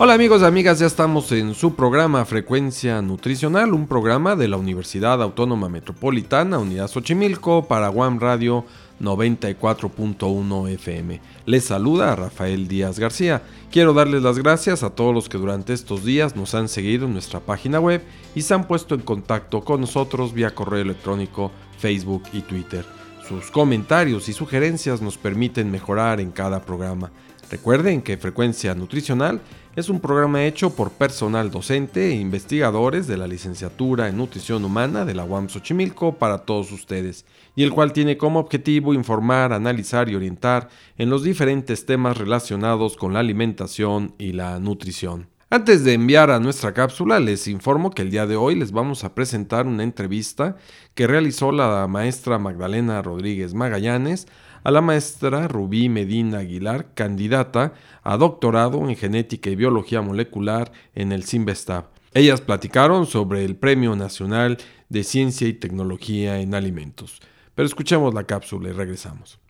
Hola 0.00 0.14
amigos 0.14 0.42
y 0.42 0.44
amigas, 0.44 0.78
ya 0.78 0.86
estamos 0.86 1.32
en 1.32 1.56
su 1.56 1.74
programa 1.74 2.24
Frecuencia 2.24 3.02
Nutricional, 3.02 3.74
un 3.74 3.88
programa 3.88 4.36
de 4.36 4.46
la 4.46 4.56
Universidad 4.56 5.20
Autónoma 5.20 5.68
Metropolitana, 5.68 6.60
Unidad 6.60 6.86
Xochimilco, 6.86 7.66
para 7.66 7.90
One 7.90 8.20
Radio 8.20 8.64
94.1 9.00 10.68
FM. 10.68 11.20
Les 11.46 11.64
saluda 11.64 12.14
Rafael 12.14 12.68
Díaz 12.68 13.00
García. 13.00 13.42
Quiero 13.72 13.92
darles 13.92 14.22
las 14.22 14.38
gracias 14.38 14.84
a 14.84 14.90
todos 14.90 15.12
los 15.12 15.28
que 15.28 15.36
durante 15.36 15.72
estos 15.72 16.04
días 16.04 16.36
nos 16.36 16.54
han 16.54 16.68
seguido 16.68 17.06
en 17.06 17.14
nuestra 17.14 17.40
página 17.40 17.80
web 17.80 18.00
y 18.36 18.42
se 18.42 18.54
han 18.54 18.68
puesto 18.68 18.94
en 18.94 19.00
contacto 19.00 19.64
con 19.64 19.80
nosotros 19.80 20.32
vía 20.32 20.54
correo 20.54 20.82
electrónico, 20.82 21.50
Facebook 21.76 22.22
y 22.32 22.42
Twitter. 22.42 22.84
Sus 23.28 23.50
comentarios 23.50 24.28
y 24.28 24.32
sugerencias 24.32 25.02
nos 25.02 25.18
permiten 25.18 25.72
mejorar 25.72 26.20
en 26.20 26.30
cada 26.30 26.62
programa. 26.62 27.10
Recuerden 27.50 28.02
que 28.02 28.18
Frecuencia 28.18 28.74
Nutricional 28.74 29.40
es 29.74 29.88
un 29.88 30.00
programa 30.00 30.44
hecho 30.44 30.74
por 30.76 30.90
personal 30.90 31.50
docente 31.50 32.08
e 32.08 32.14
investigadores 32.14 33.06
de 33.06 33.16
la 33.16 33.26
licenciatura 33.26 34.08
en 34.08 34.18
Nutrición 34.18 34.64
Humana 34.66 35.06
de 35.06 35.14
la 35.14 35.24
UAM 35.24 35.48
Xochimilco 35.48 36.16
para 36.16 36.38
todos 36.38 36.72
ustedes, 36.72 37.24
y 37.56 37.62
el 37.62 37.72
cual 37.72 37.94
tiene 37.94 38.18
como 38.18 38.38
objetivo 38.38 38.92
informar, 38.92 39.54
analizar 39.54 40.10
y 40.10 40.14
orientar 40.14 40.68
en 40.98 41.08
los 41.08 41.22
diferentes 41.22 41.86
temas 41.86 42.18
relacionados 42.18 42.98
con 42.98 43.14
la 43.14 43.20
alimentación 43.20 44.14
y 44.18 44.32
la 44.32 44.58
nutrición. 44.58 45.28
Antes 45.50 45.82
de 45.82 45.94
enviar 45.94 46.30
a 46.30 46.40
nuestra 46.40 46.74
cápsula, 46.74 47.18
les 47.20 47.48
informo 47.48 47.90
que 47.90 48.02
el 48.02 48.10
día 48.10 48.26
de 48.26 48.36
hoy 48.36 48.54
les 48.54 48.70
vamos 48.70 49.02
a 49.04 49.14
presentar 49.14 49.66
una 49.66 49.82
entrevista 49.82 50.56
que 50.94 51.06
realizó 51.06 51.52
la 51.52 51.86
maestra 51.88 52.38
Magdalena 52.38 53.00
Rodríguez 53.00 53.54
Magallanes 53.54 54.26
a 54.68 54.70
la 54.70 54.82
maestra 54.82 55.48
Rubí 55.48 55.88
Medina 55.88 56.40
Aguilar, 56.40 56.92
candidata 56.92 57.72
a 58.02 58.18
doctorado 58.18 58.86
en 58.86 58.96
genética 58.96 59.48
y 59.48 59.56
biología 59.56 60.02
molecular 60.02 60.72
en 60.94 61.10
el 61.12 61.24
CIMBESTAB. 61.24 61.86
Ellas 62.12 62.42
platicaron 62.42 63.06
sobre 63.06 63.46
el 63.46 63.56
Premio 63.56 63.96
Nacional 63.96 64.58
de 64.90 65.04
Ciencia 65.04 65.48
y 65.48 65.54
Tecnología 65.54 66.38
en 66.40 66.54
Alimentos. 66.54 67.18
Pero 67.54 67.64
escuchemos 67.64 68.12
la 68.12 68.24
cápsula 68.24 68.68
y 68.68 68.72
regresamos. 68.72 69.40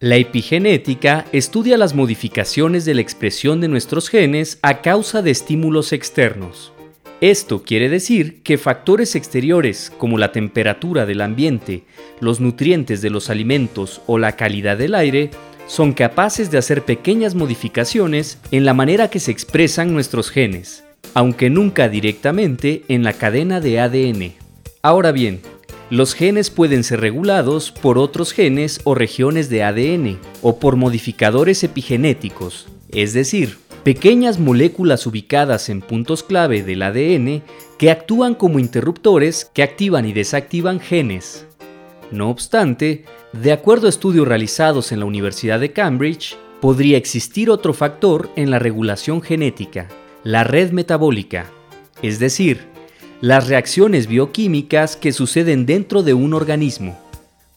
La 0.00 0.16
epigenética 0.16 1.26
estudia 1.32 1.76
las 1.76 1.94
modificaciones 1.94 2.86
de 2.86 2.94
la 2.94 3.02
expresión 3.02 3.60
de 3.60 3.68
nuestros 3.68 4.08
genes 4.08 4.58
a 4.62 4.80
causa 4.80 5.20
de 5.20 5.32
estímulos 5.32 5.92
externos. 5.92 6.73
Esto 7.20 7.62
quiere 7.62 7.88
decir 7.88 8.42
que 8.42 8.58
factores 8.58 9.14
exteriores 9.14 9.92
como 9.98 10.18
la 10.18 10.32
temperatura 10.32 11.06
del 11.06 11.20
ambiente, 11.20 11.84
los 12.20 12.40
nutrientes 12.40 13.02
de 13.02 13.10
los 13.10 13.30
alimentos 13.30 14.02
o 14.06 14.18
la 14.18 14.32
calidad 14.32 14.76
del 14.76 14.94
aire 14.94 15.30
son 15.66 15.92
capaces 15.92 16.50
de 16.50 16.58
hacer 16.58 16.82
pequeñas 16.82 17.34
modificaciones 17.34 18.38
en 18.50 18.64
la 18.64 18.74
manera 18.74 19.08
que 19.08 19.20
se 19.20 19.30
expresan 19.30 19.92
nuestros 19.92 20.30
genes, 20.30 20.84
aunque 21.14 21.50
nunca 21.50 21.88
directamente 21.88 22.82
en 22.88 23.04
la 23.04 23.12
cadena 23.12 23.60
de 23.60 23.80
ADN. 23.80 24.32
Ahora 24.82 25.12
bien, 25.12 25.40
los 25.90 26.14
genes 26.14 26.50
pueden 26.50 26.82
ser 26.82 27.00
regulados 27.00 27.70
por 27.70 27.98
otros 27.98 28.32
genes 28.32 28.80
o 28.84 28.94
regiones 28.94 29.48
de 29.48 29.62
ADN 29.62 30.18
o 30.42 30.58
por 30.58 30.76
modificadores 30.76 31.62
epigenéticos, 31.62 32.66
es 32.90 33.12
decir, 33.12 33.58
pequeñas 33.84 34.38
moléculas 34.38 35.06
ubicadas 35.06 35.68
en 35.68 35.82
puntos 35.82 36.22
clave 36.22 36.62
del 36.62 36.82
ADN 36.82 37.42
que 37.78 37.90
actúan 37.90 38.34
como 38.34 38.58
interruptores 38.58 39.50
que 39.52 39.62
activan 39.62 40.06
y 40.06 40.14
desactivan 40.14 40.80
genes. 40.80 41.46
No 42.10 42.30
obstante, 42.30 43.04
de 43.34 43.52
acuerdo 43.52 43.86
a 43.86 43.90
estudios 43.90 44.26
realizados 44.26 44.90
en 44.90 45.00
la 45.00 45.04
Universidad 45.04 45.60
de 45.60 45.72
Cambridge, 45.72 46.36
podría 46.62 46.96
existir 46.96 47.50
otro 47.50 47.74
factor 47.74 48.30
en 48.36 48.50
la 48.50 48.58
regulación 48.58 49.20
genética, 49.20 49.88
la 50.22 50.44
red 50.44 50.72
metabólica, 50.72 51.50
es 52.00 52.18
decir, 52.18 52.66
las 53.20 53.48
reacciones 53.48 54.06
bioquímicas 54.06 54.96
que 54.96 55.12
suceden 55.12 55.66
dentro 55.66 56.02
de 56.02 56.14
un 56.14 56.32
organismo. 56.32 56.98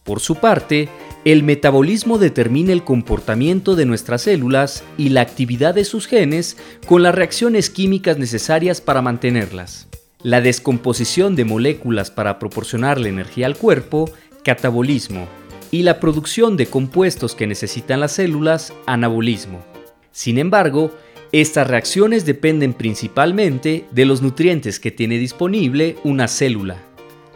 Por 0.03 0.19
su 0.19 0.35
parte, 0.35 0.89
el 1.31 1.43
metabolismo 1.43 2.19
determina 2.19 2.71
el 2.71 2.85
comportamiento 2.85 3.75
de 3.75 3.85
nuestras 3.85 4.21
células 4.21 4.85
y 4.97 5.09
la 5.09 5.19
actividad 5.19 5.75
de 5.75 5.83
sus 5.83 6.07
genes 6.07 6.55
con 6.85 7.03
las 7.03 7.13
reacciones 7.13 7.69
químicas 7.69 8.17
necesarias 8.17 8.79
para 8.79 9.01
mantenerlas. 9.01 9.89
La 10.23 10.39
descomposición 10.39 11.35
de 11.35 11.43
moléculas 11.43 12.11
para 12.11 12.39
proporcionarle 12.39 13.09
energía 13.09 13.45
al 13.45 13.57
cuerpo, 13.57 14.09
catabolismo, 14.45 15.27
y 15.69 15.83
la 15.83 15.99
producción 15.99 16.55
de 16.55 16.67
compuestos 16.67 17.35
que 17.35 17.45
necesitan 17.45 17.99
las 17.99 18.13
células, 18.13 18.71
anabolismo. 18.85 19.65
Sin 20.13 20.37
embargo, 20.37 20.95
estas 21.33 21.67
reacciones 21.67 22.25
dependen 22.25 22.73
principalmente 22.73 23.83
de 23.91 24.05
los 24.05 24.21
nutrientes 24.21 24.79
que 24.79 24.91
tiene 24.91 25.17
disponible 25.17 25.97
una 26.05 26.29
célula, 26.29 26.77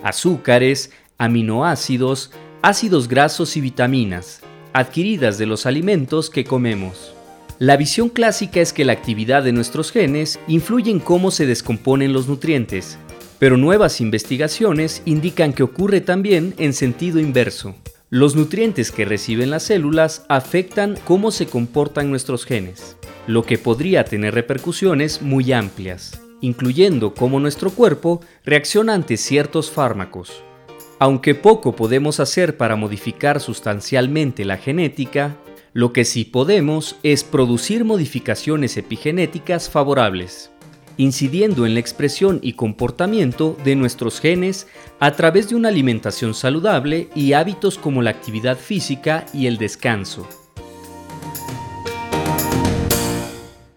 azúcares, 0.01 0.91
aminoácidos, 1.17 2.31
ácidos 2.61 3.07
grasos 3.07 3.57
y 3.57 3.61
vitaminas, 3.61 4.41
adquiridas 4.73 5.37
de 5.37 5.47
los 5.47 5.65
alimentos 5.65 6.29
que 6.29 6.43
comemos. 6.43 7.13
La 7.57 7.75
visión 7.75 8.09
clásica 8.09 8.59
es 8.59 8.71
que 8.71 8.85
la 8.85 8.93
actividad 8.93 9.43
de 9.43 9.51
nuestros 9.51 9.91
genes 9.91 10.39
influye 10.47 10.91
en 10.91 10.99
cómo 10.99 11.31
se 11.31 11.45
descomponen 11.45 12.13
los 12.13 12.27
nutrientes, 12.27 12.97
pero 13.39 13.57
nuevas 13.57 13.99
investigaciones 13.99 15.01
indican 15.05 15.53
que 15.53 15.63
ocurre 15.63 16.01
también 16.01 16.53
en 16.57 16.73
sentido 16.73 17.19
inverso. 17.19 17.75
Los 18.11 18.35
nutrientes 18.35 18.91
que 18.91 19.05
reciben 19.05 19.49
las 19.49 19.63
células 19.63 20.25
afectan 20.27 20.97
cómo 21.05 21.31
se 21.31 21.47
comportan 21.47 22.09
nuestros 22.09 22.45
genes, 22.45 22.97
lo 23.25 23.43
que 23.43 23.57
podría 23.57 24.03
tener 24.05 24.35
repercusiones 24.35 25.21
muy 25.21 25.51
amplias, 25.51 26.21
incluyendo 26.41 27.15
cómo 27.15 27.39
nuestro 27.39 27.71
cuerpo 27.71 28.21
reacciona 28.43 28.93
ante 28.93 29.17
ciertos 29.17 29.71
fármacos. 29.71 30.43
Aunque 31.01 31.33
poco 31.33 31.75
podemos 31.75 32.19
hacer 32.19 32.57
para 32.57 32.75
modificar 32.75 33.39
sustancialmente 33.39 34.45
la 34.45 34.57
genética, 34.57 35.35
lo 35.73 35.93
que 35.93 36.05
sí 36.05 36.25
podemos 36.25 36.95
es 37.01 37.23
producir 37.23 37.83
modificaciones 37.85 38.77
epigenéticas 38.77 39.67
favorables, 39.67 40.51
incidiendo 40.97 41.65
en 41.65 41.73
la 41.73 41.79
expresión 41.79 42.37
y 42.43 42.53
comportamiento 42.53 43.57
de 43.63 43.75
nuestros 43.75 44.19
genes 44.19 44.67
a 44.99 45.13
través 45.13 45.49
de 45.49 45.55
una 45.55 45.69
alimentación 45.69 46.35
saludable 46.35 47.09
y 47.15 47.33
hábitos 47.33 47.79
como 47.79 48.03
la 48.03 48.11
actividad 48.11 48.59
física 48.59 49.25
y 49.33 49.47
el 49.47 49.57
descanso. 49.57 50.27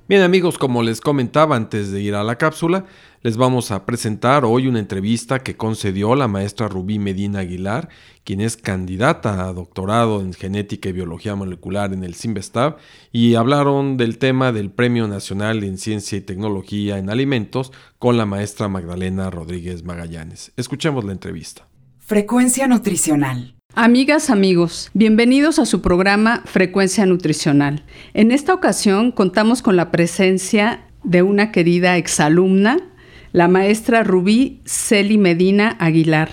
Bien 0.07 0.21
amigos, 0.21 0.59
como 0.59 0.83
les 0.83 1.01
comentaba 1.01 1.57
antes 1.57 1.91
de 1.91 2.03
ir 2.03 2.15
a 2.15 2.23
la 2.23 2.37
cápsula, 2.37 2.85
les 3.23 3.39
vamos 3.39 3.71
a 3.71 3.87
presentar 3.87 4.45
hoy 4.45 4.67
una 4.67 4.79
entrevista 4.79 5.39
que 5.39 5.57
concedió 5.57 6.15
la 6.15 6.29
maestra 6.29 6.69
Rubí 6.69 6.99
Medina 6.99 7.39
Aguilar, 7.39 7.89
quien 8.23 8.43
es 8.43 8.59
candidata 8.59 9.49
a 9.49 9.53
doctorado 9.55 10.21
en 10.21 10.35
genética 10.35 10.91
y 10.91 10.93
biología 10.93 11.37
molecular 11.37 11.95
en 11.95 12.05
el 12.05 12.15
CIMBESTAB, 12.15 12.77
y 13.13 13.37
hablaron 13.37 13.97
del 13.97 14.19
tema 14.19 14.53
del 14.53 14.71
Premio 14.71 15.09
Nacional 15.09 15.65
en 15.65 15.79
Ciencia 15.79 16.19
y 16.19 16.21
Tecnología 16.21 16.99
en 16.99 17.09
Alimentos 17.09 17.73
con 17.99 18.19
la 18.19 18.27
maestra 18.27 18.69
Magdalena 18.69 19.31
Rodríguez 19.31 19.85
Magallanes. 19.85 20.53
Escuchemos 20.59 21.05
la 21.05 21.13
entrevista. 21.13 21.67
Frecuencia 21.99 22.67
nutricional. 22.67 23.55
Amigas, 23.77 24.31
amigos, 24.31 24.89
bienvenidos 24.95 25.59
a 25.59 25.67
su 25.67 25.83
programa 25.83 26.43
Frecuencia 26.45 27.07
Nutricional. 27.07 27.83
En 28.15 28.31
esta 28.31 28.55
ocasión 28.55 29.11
contamos 29.11 29.63
con 29.63 29.75
la 29.75 29.91
presencia 29.91 30.85
de 31.03 31.23
una 31.23 31.51
querida 31.51 31.97
exalumna, 31.97 32.77
la 33.33 33.49
maestra 33.49 34.05
Rubí 34.05 34.61
Celi 34.65 35.19
Medina 35.19 35.77
Aguilar. 35.81 36.31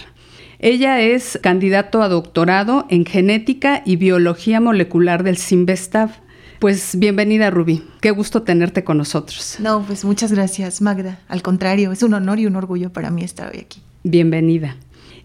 Ella 0.60 1.02
es 1.02 1.40
candidato 1.42 2.04
a 2.04 2.10
doctorado 2.10 2.86
en 2.90 3.08
genética 3.08 3.82
y 3.88 3.96
biología 3.96 4.62
molecular 4.62 5.24
del 5.24 5.40
CIMBESTAV. 5.40 6.12
Pues 6.60 6.96
bienvenida 6.96 7.50
Rubí, 7.50 7.84
qué 8.02 8.12
gusto 8.12 8.44
tenerte 8.44 8.84
con 8.84 9.00
nosotros. 9.00 9.56
No, 9.58 9.82
pues 9.82 10.06
muchas 10.06 10.32
gracias 10.32 10.80
Magda. 10.80 11.18
Al 11.28 11.42
contrario, 11.42 11.92
es 11.92 12.04
un 12.04 12.14
honor 12.14 12.40
y 12.40 12.46
un 12.46 12.56
orgullo 12.56 12.94
para 12.94 13.10
mí 13.10 13.24
estar 13.24 13.52
hoy 13.52 13.62
aquí. 13.62 13.82
Bienvenida. 14.04 14.76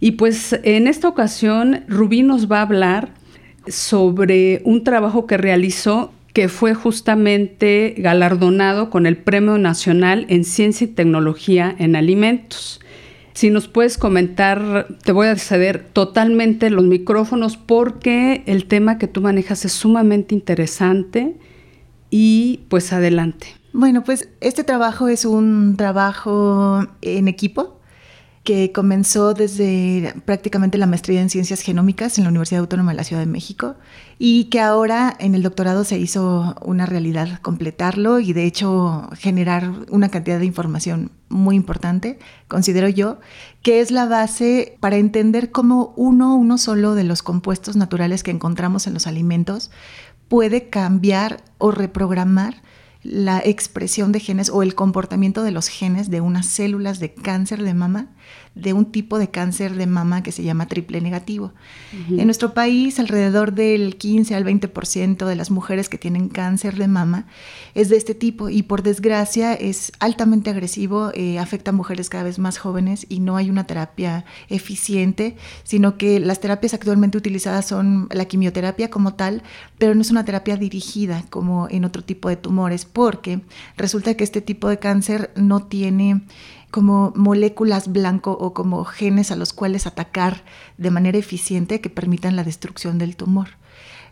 Y 0.00 0.12
pues 0.12 0.58
en 0.62 0.87
esta 0.87 1.08
ocasión 1.08 1.84
Rubí 1.88 2.22
nos 2.22 2.50
va 2.50 2.58
a 2.58 2.62
hablar 2.62 3.14
sobre 3.66 4.62
un 4.64 4.84
trabajo 4.84 5.26
que 5.26 5.37
realizó 5.37 6.12
que 6.32 6.48
fue 6.48 6.75
justamente 6.75 7.94
galardonado 7.96 8.90
con 8.90 9.06
el 9.06 9.16
Premio 9.16 9.56
Nacional 9.56 10.26
en 10.28 10.44
Ciencia 10.44 10.84
y 10.84 10.88
Tecnología 10.88 11.75
en 11.78 11.96
Alimentos. 11.96 12.81
Si 13.32 13.48
nos 13.48 13.69
puedes 13.69 13.96
comentar, 13.96 14.87
te 15.02 15.12
voy 15.12 15.28
a 15.28 15.37
ceder 15.37 15.87
totalmente 15.93 16.69
los 16.69 16.84
micrófonos 16.84 17.56
porque 17.56 18.42
el 18.46 18.66
tema 18.66 18.99
que 18.99 19.08
tú 19.08 19.22
manejas 19.22 19.64
es 19.64 19.72
sumamente 19.72 20.34
interesante 20.34 21.37
y 22.10 22.60
pues 22.69 22.92
adelante. 22.92 23.46
Bueno, 23.72 24.04
pues 24.04 24.28
este 24.40 24.62
trabajo 24.62 25.08
es 25.08 25.25
un 25.25 25.76
trabajo 25.76 26.87
en 27.02 27.28
equipo 27.28 27.81
que 28.46 28.70
comenzó 28.70 29.34
desde 29.34 30.14
prácticamente 30.25 30.78
la 30.78 30.87
maestría 30.87 31.20
en 31.20 31.31
ciencias 31.31 31.62
genómicas 31.62 32.16
en 32.16 32.25
la 32.25 32.31
Universidad 32.31 32.60
Autónoma 32.60 32.93
de 32.93 32.96
la 32.96 33.02
Ciudad 33.02 33.20
de 33.20 33.26
México 33.26 33.75
y 34.20 34.44
que 34.44 34.60
ahora 34.60 35.16
en 35.19 35.34
el 35.34 35.43
doctorado 35.43 35.82
se 35.82 35.98
hizo 35.98 36.54
una 36.62 36.87
realidad 36.87 37.40
completarlo 37.43 38.20
y 38.20 38.32
de 38.32 38.44
hecho 38.44 39.10
generar 39.19 39.72
una 39.90 40.10
cantidad 40.10 40.38
de 40.38 40.46
información 40.46 41.10
muy 41.28 41.56
importante, 41.56 42.20
considero 42.46 42.88
yo, 42.88 43.19
que 43.62 43.81
es 43.81 43.90
la 43.90 44.06
base 44.06 44.76
para 44.78 44.96
entender 44.96 45.50
cómo 45.50 45.92
uno, 45.96 46.37
uno 46.37 46.56
solo 46.56 46.94
de 46.94 47.02
los 47.02 47.25
compuestos 47.25 47.75
naturales 47.75 48.22
que 48.22 48.31
encontramos 48.31 48.87
en 48.87 48.94
los 48.94 49.08
alimentos 49.08 49.72
puede 50.28 50.69
cambiar 50.69 51.42
o 51.58 51.72
reprogramar 51.72 52.62
la 53.08 53.40
expresión 53.44 54.12
de 54.12 54.20
genes 54.20 54.50
o 54.50 54.62
el 54.62 54.74
comportamiento 54.74 55.42
de 55.42 55.52
los 55.52 55.68
genes 55.68 56.10
de 56.10 56.20
unas 56.20 56.46
células 56.46 56.98
de 56.98 57.14
cáncer 57.14 57.62
de 57.62 57.74
mama 57.74 58.08
de 58.56 58.72
un 58.72 58.86
tipo 58.86 59.18
de 59.18 59.28
cáncer 59.28 59.74
de 59.74 59.86
mama 59.86 60.22
que 60.22 60.32
se 60.32 60.42
llama 60.42 60.66
triple 60.66 61.02
negativo. 61.02 61.52
En 62.10 62.24
nuestro 62.24 62.54
país, 62.54 62.98
alrededor 62.98 63.52
del 63.52 63.96
15 63.96 64.34
al 64.34 64.44
20% 64.44 65.26
de 65.26 65.36
las 65.36 65.50
mujeres 65.50 65.90
que 65.90 65.98
tienen 65.98 66.28
cáncer 66.28 66.76
de 66.76 66.88
mama 66.88 67.26
es 67.74 67.90
de 67.90 67.96
este 67.96 68.14
tipo 68.14 68.48
y 68.48 68.62
por 68.62 68.82
desgracia 68.82 69.52
es 69.52 69.92
altamente 70.00 70.48
agresivo, 70.48 71.10
eh, 71.14 71.38
afecta 71.38 71.70
a 71.70 71.74
mujeres 71.74 72.08
cada 72.08 72.24
vez 72.24 72.38
más 72.38 72.56
jóvenes 72.56 73.06
y 73.10 73.20
no 73.20 73.36
hay 73.36 73.50
una 73.50 73.66
terapia 73.66 74.24
eficiente, 74.48 75.36
sino 75.62 75.98
que 75.98 76.18
las 76.18 76.40
terapias 76.40 76.72
actualmente 76.72 77.18
utilizadas 77.18 77.66
son 77.66 78.08
la 78.10 78.24
quimioterapia 78.24 78.88
como 78.88 79.14
tal, 79.14 79.42
pero 79.76 79.94
no 79.94 80.00
es 80.00 80.10
una 80.10 80.24
terapia 80.24 80.56
dirigida 80.56 81.24
como 81.28 81.68
en 81.70 81.84
otro 81.84 82.02
tipo 82.02 82.30
de 82.30 82.36
tumores, 82.36 82.86
porque 82.86 83.40
resulta 83.76 84.14
que 84.14 84.24
este 84.24 84.40
tipo 84.40 84.68
de 84.68 84.78
cáncer 84.78 85.30
no 85.36 85.64
tiene 85.64 86.22
como 86.70 87.12
moléculas 87.16 87.92
blanco 87.92 88.32
o 88.32 88.52
como 88.52 88.84
genes 88.84 89.30
a 89.30 89.36
los 89.36 89.52
cuales 89.52 89.86
atacar 89.86 90.42
de 90.78 90.90
manera 90.90 91.18
eficiente 91.18 91.80
que 91.80 91.90
permitan 91.90 92.36
la 92.36 92.44
destrucción 92.44 92.98
del 92.98 93.16
tumor. 93.16 93.48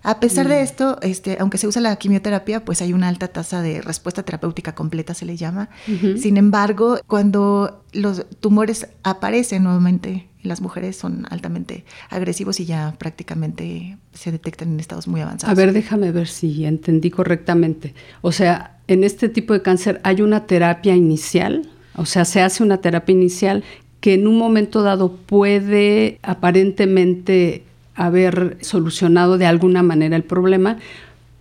A 0.04 0.20
pesar 0.20 0.48
de 0.48 0.56
mm. 0.60 0.62
esto, 0.62 0.98
este, 1.00 1.38
aunque 1.40 1.56
se 1.56 1.66
usa 1.66 1.80
la 1.80 1.96
quimioterapia, 1.96 2.62
pues 2.62 2.82
hay 2.82 2.92
una 2.92 3.08
alta 3.08 3.28
tasa 3.28 3.62
de 3.62 3.80
respuesta 3.80 4.22
terapéutica 4.22 4.74
completa, 4.74 5.14
se 5.14 5.24
le 5.24 5.38
llama. 5.38 5.70
Sin 6.18 6.36
embargo, 6.36 6.98
cuando 7.06 7.82
los 7.94 8.26
tumores 8.40 8.86
aparecen 9.02 9.62
nuevamente 9.62 10.28
en 10.42 10.48
las 10.50 10.60
mujeres, 10.60 10.98
son 10.98 11.26
altamente 11.30 11.86
agresivos 12.10 12.60
y 12.60 12.66
ya 12.66 12.94
prácticamente 12.98 13.96
se 14.12 14.30
detectan 14.30 14.74
en 14.74 14.80
estados 14.80 15.08
muy 15.08 15.22
avanzados. 15.22 15.50
A 15.50 15.54
ver, 15.58 15.72
déjame 15.72 16.12
ver 16.12 16.28
si 16.28 16.66
entendí 16.66 17.10
correctamente. 17.10 17.94
O 18.20 18.30
sea, 18.30 18.78
en 18.88 19.04
este 19.04 19.30
tipo 19.30 19.54
de 19.54 19.62
cáncer 19.62 20.02
hay 20.04 20.20
una 20.20 20.46
terapia 20.46 20.94
inicial 20.94 21.70
o 21.96 22.06
sea, 22.06 22.24
se 22.24 22.40
hace 22.40 22.62
una 22.62 22.78
terapia 22.78 23.12
inicial 23.12 23.64
que 24.00 24.14
en 24.14 24.26
un 24.26 24.36
momento 24.36 24.82
dado 24.82 25.12
puede 25.12 26.18
aparentemente 26.22 27.64
haber 27.94 28.58
solucionado 28.60 29.38
de 29.38 29.46
alguna 29.46 29.82
manera 29.82 30.16
el 30.16 30.24
problema, 30.24 30.78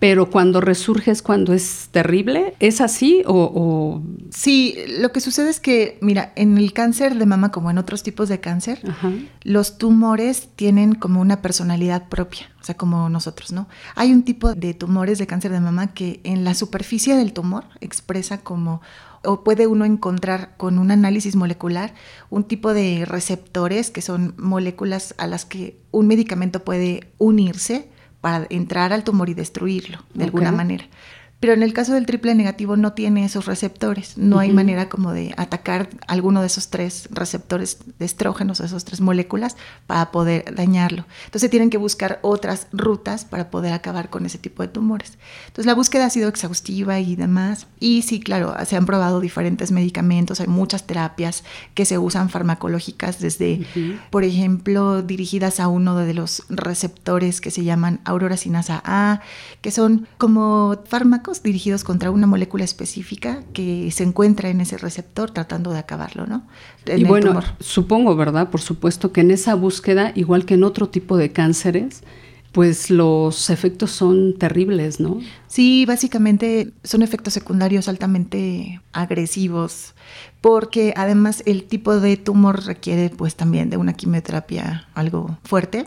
pero 0.04 0.30
cuando 0.30 0.60
resurge 0.60 1.12
es 1.12 1.22
cuando 1.22 1.54
es 1.54 1.88
terrible. 1.92 2.56
¿Es 2.60 2.82
así 2.82 3.24
o, 3.26 4.02
Sí, 4.32 4.76
lo 5.00 5.14
que 5.14 5.22
sucede 5.22 5.50
es 5.50 5.62
que, 5.62 5.98
mira, 6.02 6.34
en 6.36 6.58
el 6.58 6.74
cáncer 6.74 7.16
de 7.16 7.26
mama, 7.26 7.52
como 7.52 7.72
en 7.72 7.78
otros 7.78 8.04
tipos 8.04 8.28
de 8.28 8.42
cáncer, 8.42 8.82
los 9.44 9.78
tumores 9.78 10.50
tienen 10.58 10.96
como 10.96 11.22
una 11.22 11.42
personalidad 11.42 12.10
propia, 12.10 12.50
o 12.60 12.66
sea, 12.66 12.76
como 12.76 13.08
nosotros, 13.08 13.54
¿no? 13.54 13.70
Hay 13.96 14.12
un 14.12 14.24
tipo 14.24 14.54
de 14.56 14.74
tumores 14.74 15.20
de 15.20 15.28
cáncer 15.28 15.52
de 15.52 15.62
mama 15.62 15.94
que 15.94 16.20
en 16.26 16.44
la 16.44 16.54
superficie 16.54 17.16
del 17.16 17.32
tumor 17.32 17.64
expresa 17.80 18.40
como 18.40 18.82
o 19.24 19.44
puede 19.44 19.68
uno 19.68 19.86
encontrar 19.86 20.56
con 20.58 20.78
un 20.78 20.92
análisis 20.92 21.36
molecular 21.36 21.94
un 22.30 22.44
tipo 22.44 22.74
de 22.74 23.06
receptores 23.06 23.90
que 23.90 24.02
son 24.02 24.34
moléculas 24.38 25.16
a 25.18 25.28
las 25.28 25.46
que 25.46 25.80
un 25.92 26.08
medicamento 26.08 26.64
puede 26.64 27.12
unirse 27.18 27.90
para 28.22 28.48
entrar 28.50 28.94
al 28.94 29.04
tumor 29.04 29.30
y 29.30 29.34
destruirlo 29.34 30.00
de 30.14 30.26
alguna 30.26 30.52
manera. 30.52 30.86
Pero 31.44 31.52
en 31.52 31.62
el 31.62 31.74
caso 31.74 31.92
del 31.92 32.06
triple 32.06 32.34
negativo 32.36 32.78
no 32.78 32.94
tiene 32.94 33.26
esos 33.26 33.48
receptores, 33.48 34.18
no 34.18 34.40
hay 34.40 34.54
manera 34.54 34.88
como 34.88 35.12
de 35.12 35.34
atacar 35.36 35.90
alguno 36.08 36.40
de 36.40 36.48
esos 36.48 36.70
tres 36.70 37.10
receptores 37.12 37.80
de 38.00 38.06
estrógenos, 38.06 38.62
esas 38.62 38.86
tres 38.86 39.02
moléculas, 39.02 39.58
para 39.86 40.10
poder 40.10 40.56
dañarlo. 40.56 41.04
Entonces 41.26 41.50
tienen 41.50 41.70
que 41.70 41.78
buscar 41.78 42.20
otras 42.22 42.68
rutas 42.72 43.26
para 43.26 43.52
poder 43.52 43.74
acabar 43.74 44.10
con 44.10 44.26
ese 44.26 44.38
tipo 44.38 44.64
de 44.64 44.70
tumores. 44.70 45.18
Entonces 45.48 45.66
la 45.66 45.74
búsqueda 45.74 46.06
ha 46.06 46.10
sido 46.10 46.30
exhaustiva 46.30 47.02
y 47.02 47.18
demás. 47.18 47.68
Y 47.78 48.04
sí, 48.04 48.22
claro, 48.22 48.56
se 48.66 48.78
han 48.78 48.86
probado 48.86 49.20
diferentes 49.20 49.70
medicamentos, 49.74 50.40
hay 50.40 50.48
muchas 50.48 50.88
terapias 50.88 51.44
que 51.74 51.84
se 51.84 51.98
usan 51.98 52.30
farmacológicas 52.30 53.20
desde, 53.20 53.68
por 54.12 54.24
ejemplo, 54.24 55.02
dirigidas 55.02 55.60
a 55.60 55.68
uno 55.68 55.98
de 55.98 56.14
los 56.14 56.44
receptores 56.48 57.42
que 57.42 57.52
se 57.52 57.66
llaman 57.66 58.00
aurora 58.06 58.38
sinasa 58.38 58.82
A, 58.86 59.20
que 59.60 59.72
son 59.72 60.08
como 60.18 60.78
fármacos 60.88 61.33
dirigidos 61.42 61.84
contra 61.84 62.12
una 62.12 62.28
molécula 62.28 62.64
específica 62.64 63.44
que 63.54 63.90
se 63.92 64.04
encuentra 64.04 64.50
en 64.50 64.62
ese 64.62 64.78
receptor 64.78 65.32
tratando 65.32 65.72
de 65.72 65.80
acabarlo, 65.80 66.28
¿no? 66.28 66.46
y 66.86 67.04
bueno, 67.06 67.42
supongo, 67.60 68.16
¿verdad? 68.16 68.50
Por 68.50 68.62
supuesto 68.62 69.12
que 69.12 69.22
en 69.22 69.32
esa 69.32 69.56
búsqueda, 69.56 70.12
igual 70.16 70.46
que 70.46 70.54
en 70.56 70.64
otro 70.64 70.90
tipo 70.90 71.18
de 71.18 71.32
cánceres, 71.32 72.04
pues 72.54 72.92
los 72.92 73.50
efectos 73.50 73.92
son 73.92 74.38
terribles, 74.38 75.00
¿no? 75.00 75.20
Sí, 75.48 75.86
básicamente 75.88 76.72
son 76.84 77.02
efectos 77.02 77.34
secundarios 77.34 77.88
altamente 77.88 78.80
agresivos, 78.92 79.96
porque 80.44 80.94
además 80.98 81.42
el 81.46 81.64
tipo 81.64 82.02
de 82.02 82.18
tumor 82.18 82.66
requiere 82.66 83.10
pues 83.10 83.38
también 83.38 83.70
de 83.70 83.78
una 83.78 83.94
quimioterapia 83.94 84.90
algo 84.94 85.38
fuerte. 85.46 85.86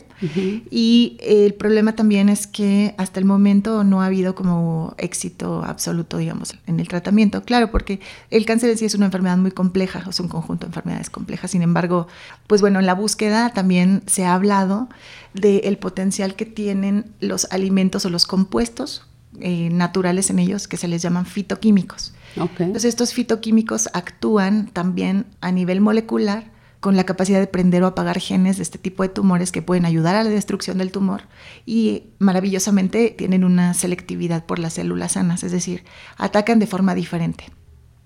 Y 0.71 1.19
el 1.21 1.53
problema 1.53 1.95
también 1.95 2.31
es 2.31 2.47
que 2.47 2.95
hasta 2.97 3.21
el 3.21 3.27
momento 3.27 3.85
no 3.85 4.01
ha 4.01 4.07
habido 4.07 4.35
como 4.35 4.95
éxito 4.97 5.63
absoluto, 5.63 6.17
digamos, 6.17 6.57
en 6.67 6.81
el 6.81 6.89
tratamiento. 6.89 7.43
Claro, 7.45 7.71
porque 7.71 8.01
el 8.31 8.47
cáncer 8.47 8.71
en 8.71 8.79
sí 8.79 8.87
es 8.87 8.95
una 8.95 9.05
enfermedad 9.05 9.37
muy 9.37 9.51
compleja, 9.51 10.03
es 10.09 10.21
un 10.21 10.29
conjunto 10.29 10.65
de 10.65 10.71
enfermedades 10.71 11.11
complejas. 11.11 11.51
Sin 11.51 11.61
embargo, 11.61 12.07
pues 12.47 12.63
bueno, 12.63 12.81
en 12.81 12.87
la 12.87 12.95
búsqueda 12.95 13.51
también 13.51 14.05
se 14.07 14.25
ha 14.25 14.33
hablado 14.33 14.89
del 15.35 15.77
potencial 15.77 16.35
que 16.35 16.47
tienen 16.47 17.05
los 17.21 17.47
alimentos 17.51 18.07
o 18.07 18.09
los 18.09 18.25
compuestos 18.25 19.05
eh, 19.41 19.69
naturales 19.71 20.31
en 20.31 20.39
ellos 20.39 20.67
que 20.67 20.79
se 20.79 20.89
les 20.89 21.03
llaman 21.03 21.27
fitoquímicos. 21.27 22.15
Entonces 22.37 22.85
estos 22.85 23.13
fitoquímicos 23.13 23.89
actúan 23.93 24.69
también 24.73 25.27
a 25.41 25.53
nivel 25.53 25.81
molecular 25.81 26.51
con 26.81 26.95
la 26.95 27.05
capacidad 27.05 27.41
de 27.41 27.47
prender 27.47 27.83
o 27.83 27.87
apagar 27.87 28.21
genes 28.21 28.59
de 28.59 28.63
este 28.63 28.79
tipo 28.79 29.03
de 29.03 29.09
tumores 29.09 29.51
que 29.51 29.63
pueden 29.63 29.87
ayudar 29.87 30.15
a 30.15 30.23
la 30.23 30.31
destrucción 30.31 30.79
del 30.79 30.93
tumor 30.93 31.23
y 31.65 32.05
maravillosamente 32.19 33.15
tienen 33.17 33.45
una 33.45 33.75
selectividad 33.75 34.45
por 34.45 34.59
las 34.59 34.75
células 34.75 35.13
sanas, 35.13 35.43
es 35.43 35.53
decir, 35.53 35.85
atacan 36.17 36.59
de 36.59 36.67
forma 36.67 36.95
diferente. 36.95 37.45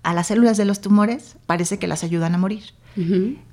A 0.03 0.13
las 0.13 0.27
células 0.27 0.57
de 0.57 0.65
los 0.65 0.81
tumores 0.81 1.35
parece 1.45 1.77
que 1.77 1.87
las 1.87 2.03
ayudan 2.03 2.33
a 2.33 2.39
morir 2.39 2.63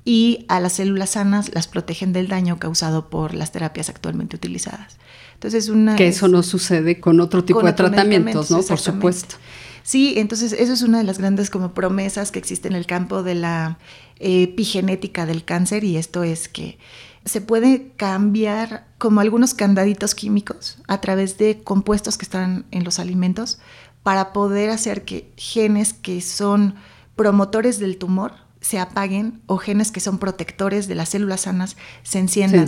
y 0.03 0.45
a 0.47 0.59
las 0.59 0.73
células 0.73 1.11
sanas 1.11 1.53
las 1.53 1.67
protegen 1.67 2.11
del 2.11 2.27
daño 2.27 2.57
causado 2.57 3.09
por 3.09 3.33
las 3.33 3.51
terapias 3.51 3.89
actualmente 3.89 4.35
utilizadas. 4.35 4.97
Entonces, 5.35 5.69
una 5.69 5.95
que 5.95 6.07
eso 6.07 6.27
no 6.27 6.43
sucede 6.43 6.99
con 6.99 7.19
otro 7.19 7.45
tipo 7.45 7.61
de 7.61 7.73
tratamientos, 7.73 8.51
¿no? 8.51 8.61
Por 8.61 8.79
supuesto. 8.79 9.35
Sí, 9.83 10.15
entonces 10.17 10.53
eso 10.53 10.73
es 10.73 10.81
una 10.81 10.99
de 10.99 11.03
las 11.03 11.17
grandes 11.17 11.49
como 11.49 11.73
promesas 11.73 12.31
que 12.31 12.39
existe 12.39 12.67
en 12.67 12.75
el 12.75 12.85
campo 12.85 13.23
de 13.23 13.35
la 13.35 13.79
epigenética 14.19 15.25
del 15.25 15.45
cáncer 15.45 15.83
y 15.83 15.97
esto 15.97 16.23
es 16.23 16.49
que 16.49 16.77
se 17.25 17.41
puede 17.41 17.91
cambiar 17.95 18.87
como 18.97 19.21
algunos 19.21 19.53
candaditos 19.53 20.15
químicos 20.15 20.77
a 20.87 21.01
través 21.01 21.37
de 21.37 21.61
compuestos 21.63 22.17
que 22.17 22.25
están 22.25 22.65
en 22.71 22.83
los 22.83 22.99
alimentos 22.99 23.59
para 24.03 24.33
poder 24.33 24.69
hacer 24.69 25.05
que 25.05 25.31
genes 25.37 25.93
que 25.93 26.21
son 26.21 26.75
promotores 27.15 27.79
del 27.79 27.97
tumor 27.97 28.33
se 28.61 28.77
apaguen 28.77 29.41
o 29.45 29.57
genes 29.57 29.91
que 29.91 30.01
son 30.01 30.17
protectores 30.17 30.87
de 30.87 30.95
las 30.95 31.09
células 31.09 31.41
sanas 31.41 31.77
se 32.03 32.19
enciendan. 32.19 32.67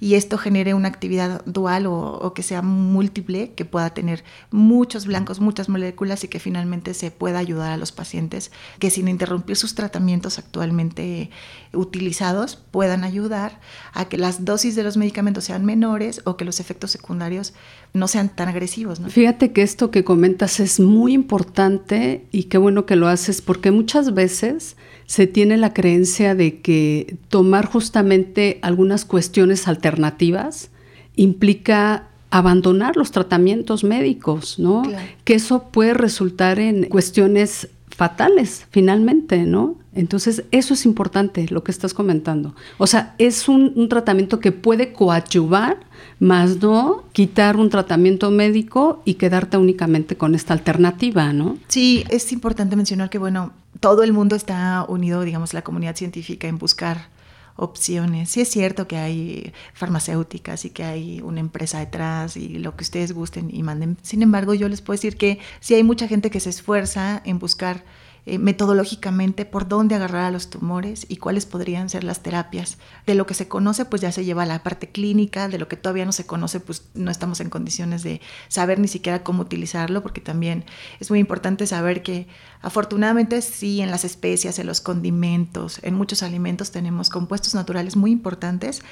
Y 0.00 0.14
esto 0.14 0.38
genere 0.38 0.72
una 0.72 0.88
actividad 0.88 1.44
dual 1.44 1.86
o, 1.86 2.32
que 2.34 2.42
sea 2.42 2.62
múltiple, 2.62 3.52
que 3.52 3.66
pueda 3.66 3.90
tener 3.90 4.24
muchos 4.50 5.06
blancos, 5.06 5.40
muchas 5.40 5.68
moléculas 5.68 6.24
y 6.24 6.28
que 6.28 6.40
finalmente 6.40 6.94
se 6.94 7.10
pueda 7.10 7.38
ayudar 7.38 7.72
a 7.72 7.76
los 7.76 7.92
pacientes 7.92 8.50
que 8.78 8.90
sin 8.90 9.06
interrumpir 9.06 9.56
sus 9.56 9.74
tratamientos 9.74 10.38
actualmente 10.38 11.30
utilizados 11.74 12.56
puedan 12.56 13.04
ayudar 13.04 13.60
a 13.92 14.06
que 14.06 14.16
las 14.16 14.46
dosis 14.46 14.76
de 14.76 14.82
los 14.82 14.96
medicamentos 14.96 15.44
sean 15.44 15.64
menores 15.64 16.22
o 16.24 16.36
que 16.38 16.46
los 16.46 16.58
efectos 16.58 16.90
secundarios 16.90 17.52
no 17.92 18.08
sean 18.08 18.30
tan 18.30 18.48
agresivos. 18.48 18.98
¿no? 19.00 19.10
Fíjate 19.10 19.52
que 19.52 19.62
esto 19.62 19.90
que 19.90 20.04
comentas 20.04 20.60
es 20.60 20.80
muy 20.80 21.12
importante 21.12 22.26
y 22.32 22.44
qué 22.44 22.56
bueno 22.56 22.86
que 22.86 22.96
lo 22.96 23.08
haces 23.08 23.42
porque 23.42 23.70
muchas 23.70 24.14
veces 24.14 24.76
se 25.08 25.26
tiene 25.26 25.56
la 25.56 25.72
creencia 25.72 26.34
de 26.34 26.60
que 26.60 27.16
tomar 27.30 27.64
justamente 27.64 28.58
algunas 28.60 29.06
cuestiones 29.06 29.66
alternativas 29.66 30.68
implica 31.16 32.08
abandonar 32.30 32.98
los 32.98 33.10
tratamientos 33.10 33.84
médicos, 33.84 34.58
¿no? 34.58 34.82
Que 35.24 35.34
eso 35.34 35.70
puede 35.72 35.94
resultar 35.94 36.60
en 36.60 36.84
cuestiones 36.84 37.68
fatales 37.88 38.66
finalmente, 38.70 39.38
¿no? 39.46 39.76
Entonces, 39.94 40.44
eso 40.52 40.74
es 40.74 40.84
importante, 40.84 41.46
lo 41.48 41.64
que 41.64 41.72
estás 41.72 41.94
comentando. 41.94 42.54
O 42.76 42.86
sea, 42.86 43.14
es 43.18 43.48
un, 43.48 43.88
tratamiento 43.88 44.40
que 44.40 44.52
puede 44.52 44.92
coadyuvar, 44.92 45.78
más 46.20 46.58
no 46.62 47.04
quitar 47.12 47.56
un 47.56 47.70
tratamiento 47.70 48.30
médico 48.30 49.02
y 49.06 49.14
quedarte 49.14 49.56
únicamente 49.56 50.16
con 50.16 50.34
esta 50.34 50.52
alternativa, 50.52 51.32
¿no? 51.32 51.56
Sí, 51.66 52.04
es 52.10 52.30
importante 52.30 52.76
mencionar 52.76 53.10
que, 53.10 53.18
bueno, 53.18 53.52
todo 53.80 54.02
el 54.02 54.12
mundo 54.12 54.36
está 54.36 54.84
unido, 54.88 55.22
digamos, 55.22 55.54
la 55.54 55.62
comunidad 55.62 55.96
científica 55.96 56.48
en 56.48 56.58
buscar 56.58 57.08
opciones. 57.56 58.30
Sí 58.30 58.40
es 58.40 58.48
cierto 58.48 58.86
que 58.86 58.96
hay 58.96 59.52
farmacéuticas 59.74 60.64
y 60.64 60.70
que 60.70 60.84
hay 60.84 61.20
una 61.20 61.40
empresa 61.40 61.80
detrás 61.80 62.36
y 62.36 62.58
lo 62.58 62.76
que 62.76 62.84
ustedes 62.84 63.12
gusten 63.12 63.50
y 63.52 63.62
manden. 63.62 63.98
Sin 64.02 64.22
embargo, 64.22 64.54
yo 64.54 64.68
les 64.68 64.80
puedo 64.80 64.96
decir 64.96 65.16
que 65.16 65.40
sí 65.60 65.74
hay 65.74 65.82
mucha 65.82 66.06
gente 66.06 66.30
que 66.30 66.40
se 66.40 66.50
esfuerza 66.50 67.20
en 67.24 67.40
buscar 67.40 67.84
eh, 68.30 68.38
metodológicamente 68.38 69.46
por 69.46 69.68
dónde 69.68 69.94
agarrar 69.94 70.26
a 70.26 70.30
los 70.30 70.50
tumores 70.50 71.06
y 71.08 71.16
cuáles 71.16 71.46
podrían 71.46 71.88
ser 71.88 72.04
las 72.04 72.22
terapias. 72.22 72.76
De 73.06 73.14
lo 73.14 73.26
que 73.26 73.32
se 73.32 73.48
conoce, 73.48 73.86
pues 73.86 74.02
ya 74.02 74.12
se 74.12 74.22
lleva 74.22 74.42
a 74.42 74.46
la 74.46 74.62
parte 74.62 74.90
clínica, 74.90 75.48
de 75.48 75.58
lo 75.58 75.66
que 75.66 75.76
todavía 75.76 76.04
no 76.04 76.12
se 76.12 76.26
conoce, 76.26 76.60
pues 76.60 76.82
no 76.92 77.10
estamos 77.10 77.40
en 77.40 77.48
condiciones 77.48 78.02
de 78.02 78.20
saber 78.48 78.80
ni 78.80 78.88
siquiera 78.88 79.22
cómo 79.22 79.40
utilizarlo, 79.40 80.02
porque 80.02 80.20
también 80.20 80.66
es 81.00 81.08
muy 81.08 81.20
importante 81.20 81.66
saber 81.66 82.02
que 82.02 82.26
afortunadamente 82.60 83.40
sí, 83.40 83.80
en 83.80 83.90
las 83.90 84.04
especias, 84.04 84.58
en 84.58 84.66
los 84.66 84.82
condimentos, 84.82 85.80
en 85.82 85.94
muchos 85.94 86.22
alimentos 86.22 86.70
tenemos 86.70 87.08
compuestos 87.08 87.54
naturales 87.54 87.96
muy 87.96 88.10
importantes, 88.10 88.82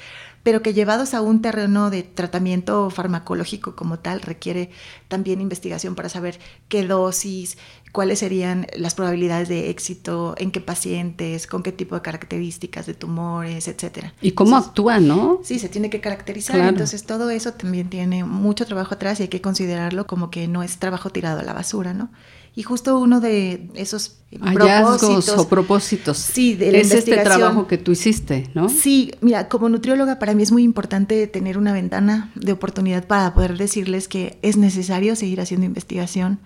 pero 0.47 0.61
que 0.61 0.73
llevados 0.73 1.13
a 1.13 1.19
un 1.19 1.41
terreno 1.41 1.89
de 1.89 2.03
tratamiento 2.03 2.89
farmacológico 2.89 3.75
como 3.75 3.99
tal 3.99 4.21
requiere 4.21 4.69
también 5.09 5.41
investigación 5.41 5.93
para 5.93 6.07
saber 6.07 6.39
qué 6.69 6.87
dosis, 6.87 7.57
cuáles 7.91 8.19
serían 8.19 8.65
las 8.73 8.95
probabilidades 8.95 9.49
de 9.49 9.69
éxito, 9.69 10.35
en 10.37 10.51
qué 10.51 10.61
pacientes, 10.61 11.47
con 11.47 11.63
qué 11.63 11.73
tipo 11.73 11.95
de 11.95 12.01
características 12.01 12.85
de 12.85 12.93
tumores, 12.93 13.67
etcétera. 13.67 14.13
Y 14.21 14.31
cómo 14.31 14.55
actúa, 14.55 15.01
¿no? 15.01 15.41
Sí, 15.43 15.59
se 15.59 15.67
tiene 15.67 15.89
que 15.89 15.99
caracterizar. 15.99 16.61
Entonces 16.61 17.03
todo 17.03 17.29
eso 17.29 17.51
también 17.51 17.89
tiene 17.89 18.23
mucho 18.23 18.65
trabajo 18.65 18.95
atrás 18.95 19.19
y 19.19 19.23
hay 19.23 19.27
que 19.27 19.41
considerarlo 19.41 20.07
como 20.07 20.31
que 20.31 20.47
no 20.47 20.63
es 20.63 20.77
trabajo 20.77 21.09
tirado 21.09 21.41
a 21.41 21.43
la 21.43 21.51
basura, 21.51 21.93
¿no? 21.93 22.09
Y 22.57 22.63
justo 22.63 22.97
uno 22.97 23.19
de 23.19 23.69
esos 23.75 24.17
hallazgos 24.41 24.99
propósitos, 24.99 25.37
o 25.37 25.47
propósitos 25.47 26.17
sí, 26.17 26.55
de 26.55 26.79
es 26.79 26.91
este 26.91 27.15
trabajo 27.17 27.67
que 27.67 27.77
tú 27.77 27.91
hiciste, 27.91 28.49
¿no? 28.55 28.67
Sí, 28.67 29.11
mira, 29.21 29.47
como 29.47 29.69
nutrióloga 29.69 30.17
para 30.17 30.33
mí 30.33 30.41
es 30.41 30.51
muy 30.51 30.63
importante 30.63 31.27
tener 31.27 31.59
una 31.59 31.71
ventana 31.71 32.31
de 32.33 32.53
oportunidad 32.53 33.05
para 33.05 33.35
poder 33.35 33.59
decirles 33.59 34.07
que 34.07 34.39
es 34.41 34.57
necesario 34.57 35.15
seguir 35.15 35.39
haciendo 35.39 35.67
investigación 35.67 36.39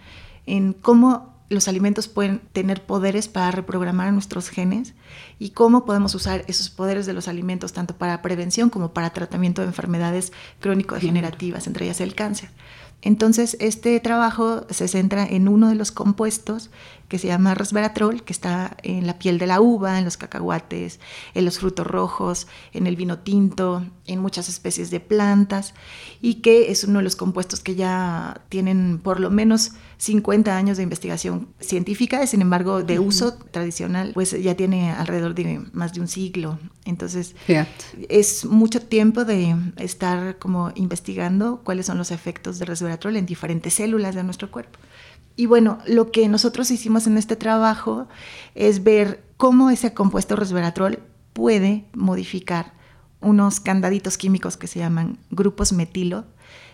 en 0.45 0.73
cómo 0.73 1.33
los 1.47 1.69
alimentos 1.69 2.09
pueden 2.09 2.41
tener 2.51 2.83
poderes 2.83 3.29
para 3.29 3.51
reprogramar 3.51 4.11
nuestros 4.11 4.49
genes 4.49 4.95
y 5.39 5.51
cómo 5.51 5.85
podemos 5.85 6.13
usar 6.13 6.43
esos 6.49 6.69
poderes 6.69 7.05
de 7.05 7.13
los 7.13 7.29
alimentos 7.29 7.71
tanto 7.71 7.95
para 7.95 8.21
prevención 8.21 8.69
como 8.69 8.93
para 8.93 9.11
tratamiento 9.11 9.61
de 9.61 9.67
enfermedades 9.67 10.33
crónico-degenerativas, 10.59 11.67
entre 11.67 11.85
ellas 11.85 12.01
el 12.01 12.15
cáncer. 12.15 12.49
Entonces, 13.01 13.57
este 13.59 13.99
trabajo 13.99 14.65
se 14.69 14.87
centra 14.87 15.25
en 15.25 15.47
uno 15.47 15.69
de 15.69 15.75
los 15.75 15.91
compuestos 15.91 16.69
que 17.11 17.19
se 17.19 17.27
llama 17.27 17.55
resveratrol, 17.55 18.23
que 18.23 18.31
está 18.31 18.77
en 18.83 19.05
la 19.05 19.19
piel 19.19 19.37
de 19.37 19.45
la 19.45 19.59
uva, 19.59 19.99
en 19.99 20.05
los 20.05 20.15
cacahuates, 20.15 21.01
en 21.33 21.43
los 21.43 21.59
frutos 21.59 21.85
rojos, 21.85 22.47
en 22.71 22.87
el 22.87 22.95
vino 22.95 23.19
tinto, 23.19 23.85
en 24.07 24.19
muchas 24.19 24.47
especies 24.47 24.91
de 24.91 25.01
plantas, 25.01 25.73
y 26.21 26.35
que 26.35 26.71
es 26.71 26.85
uno 26.85 26.99
de 26.99 27.03
los 27.03 27.17
compuestos 27.17 27.59
que 27.59 27.75
ya 27.75 28.45
tienen 28.47 28.97
por 29.03 29.19
lo 29.19 29.29
menos 29.29 29.73
50 29.97 30.55
años 30.55 30.77
de 30.77 30.83
investigación 30.83 31.49
científica, 31.59 32.25
sin 32.27 32.41
embargo, 32.41 32.81
de 32.81 32.99
uso 32.99 33.33
tradicional, 33.33 34.11
pues 34.13 34.31
ya 34.41 34.55
tiene 34.55 34.91
alrededor 34.91 35.35
de 35.35 35.61
más 35.73 35.91
de 35.91 35.99
un 35.99 36.07
siglo. 36.07 36.59
Entonces, 36.85 37.35
es 38.07 38.45
mucho 38.45 38.81
tiempo 38.81 39.25
de 39.25 39.53
estar 39.75 40.39
como 40.39 40.71
investigando 40.75 41.59
cuáles 41.65 41.87
son 41.87 41.97
los 41.97 42.11
efectos 42.11 42.57
de 42.57 42.63
resveratrol 42.63 43.17
en 43.17 43.25
diferentes 43.25 43.73
células 43.73 44.15
de 44.15 44.23
nuestro 44.23 44.49
cuerpo. 44.49 44.79
Y 45.35 45.45
bueno, 45.45 45.79
lo 45.87 46.11
que 46.11 46.27
nosotros 46.27 46.71
hicimos 46.71 47.07
en 47.07 47.17
este 47.17 47.35
trabajo 47.35 48.07
es 48.55 48.83
ver 48.83 49.23
cómo 49.37 49.69
ese 49.69 49.93
compuesto 49.93 50.35
resveratrol 50.35 50.99
puede 51.33 51.85
modificar 51.93 52.73
unos 53.21 53.59
candaditos 53.59 54.17
químicos 54.17 54.57
que 54.57 54.67
se 54.67 54.79
llaman 54.79 55.17
grupos 55.29 55.73
metilo 55.73 56.25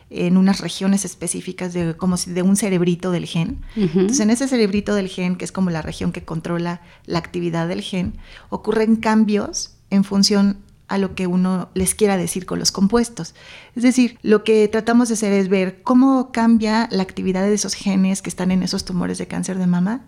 en 0.10 0.38
unas 0.38 0.62
regiones 0.62 1.04
específicas 1.04 1.74
de 1.74 1.96
como 1.98 2.16
si 2.18 2.32
de 2.32 2.42
un 2.42 2.56
cerebrito 2.56 3.12
del 3.12 3.26
gen. 3.26 3.62
Entonces, 3.76 4.22
en 4.22 4.30
ese 4.30 4.48
cerebrito 4.48 4.96
del 4.96 5.10
gen, 5.10 5.36
que 5.36 5.46
es 5.46 5.52
como 5.52 5.70
la 5.70 5.82
región 5.82 6.12
que 6.12 6.24
controla 6.24 6.82
la 7.06 7.20
actividad 7.20 7.68
del 7.68 7.82
gen, 7.82 8.14
ocurren 8.50 8.96
cambios 8.96 9.76
en 9.90 10.04
función 10.04 10.60
a 10.88 10.98
lo 10.98 11.16
que 11.16 11.28
uno 11.28 11.70
les 11.74 11.96
quiera 11.96 12.18
decir 12.18 12.46
con 12.46 12.60
los 12.60 12.72
compuestos. 12.72 13.36
Es 13.76 13.84
decir, 13.84 14.18
lo 14.22 14.44
que 14.44 14.68
tratamos 14.68 15.10
de 15.10 15.16
hacer 15.16 15.34
es 15.34 15.50
ver 15.50 15.82
cómo 15.84 16.32
cambia 16.32 16.88
la 16.92 17.04
actividad 17.04 17.44
de 17.44 17.54
esos 17.54 17.74
genes 17.74 18.22
que 18.22 18.30
están 18.30 18.52
en 18.52 18.64
esos 18.64 18.86
tumores 18.86 19.18
de 19.18 19.28
cáncer 19.28 19.58
de 19.58 19.68
mama 19.68 20.06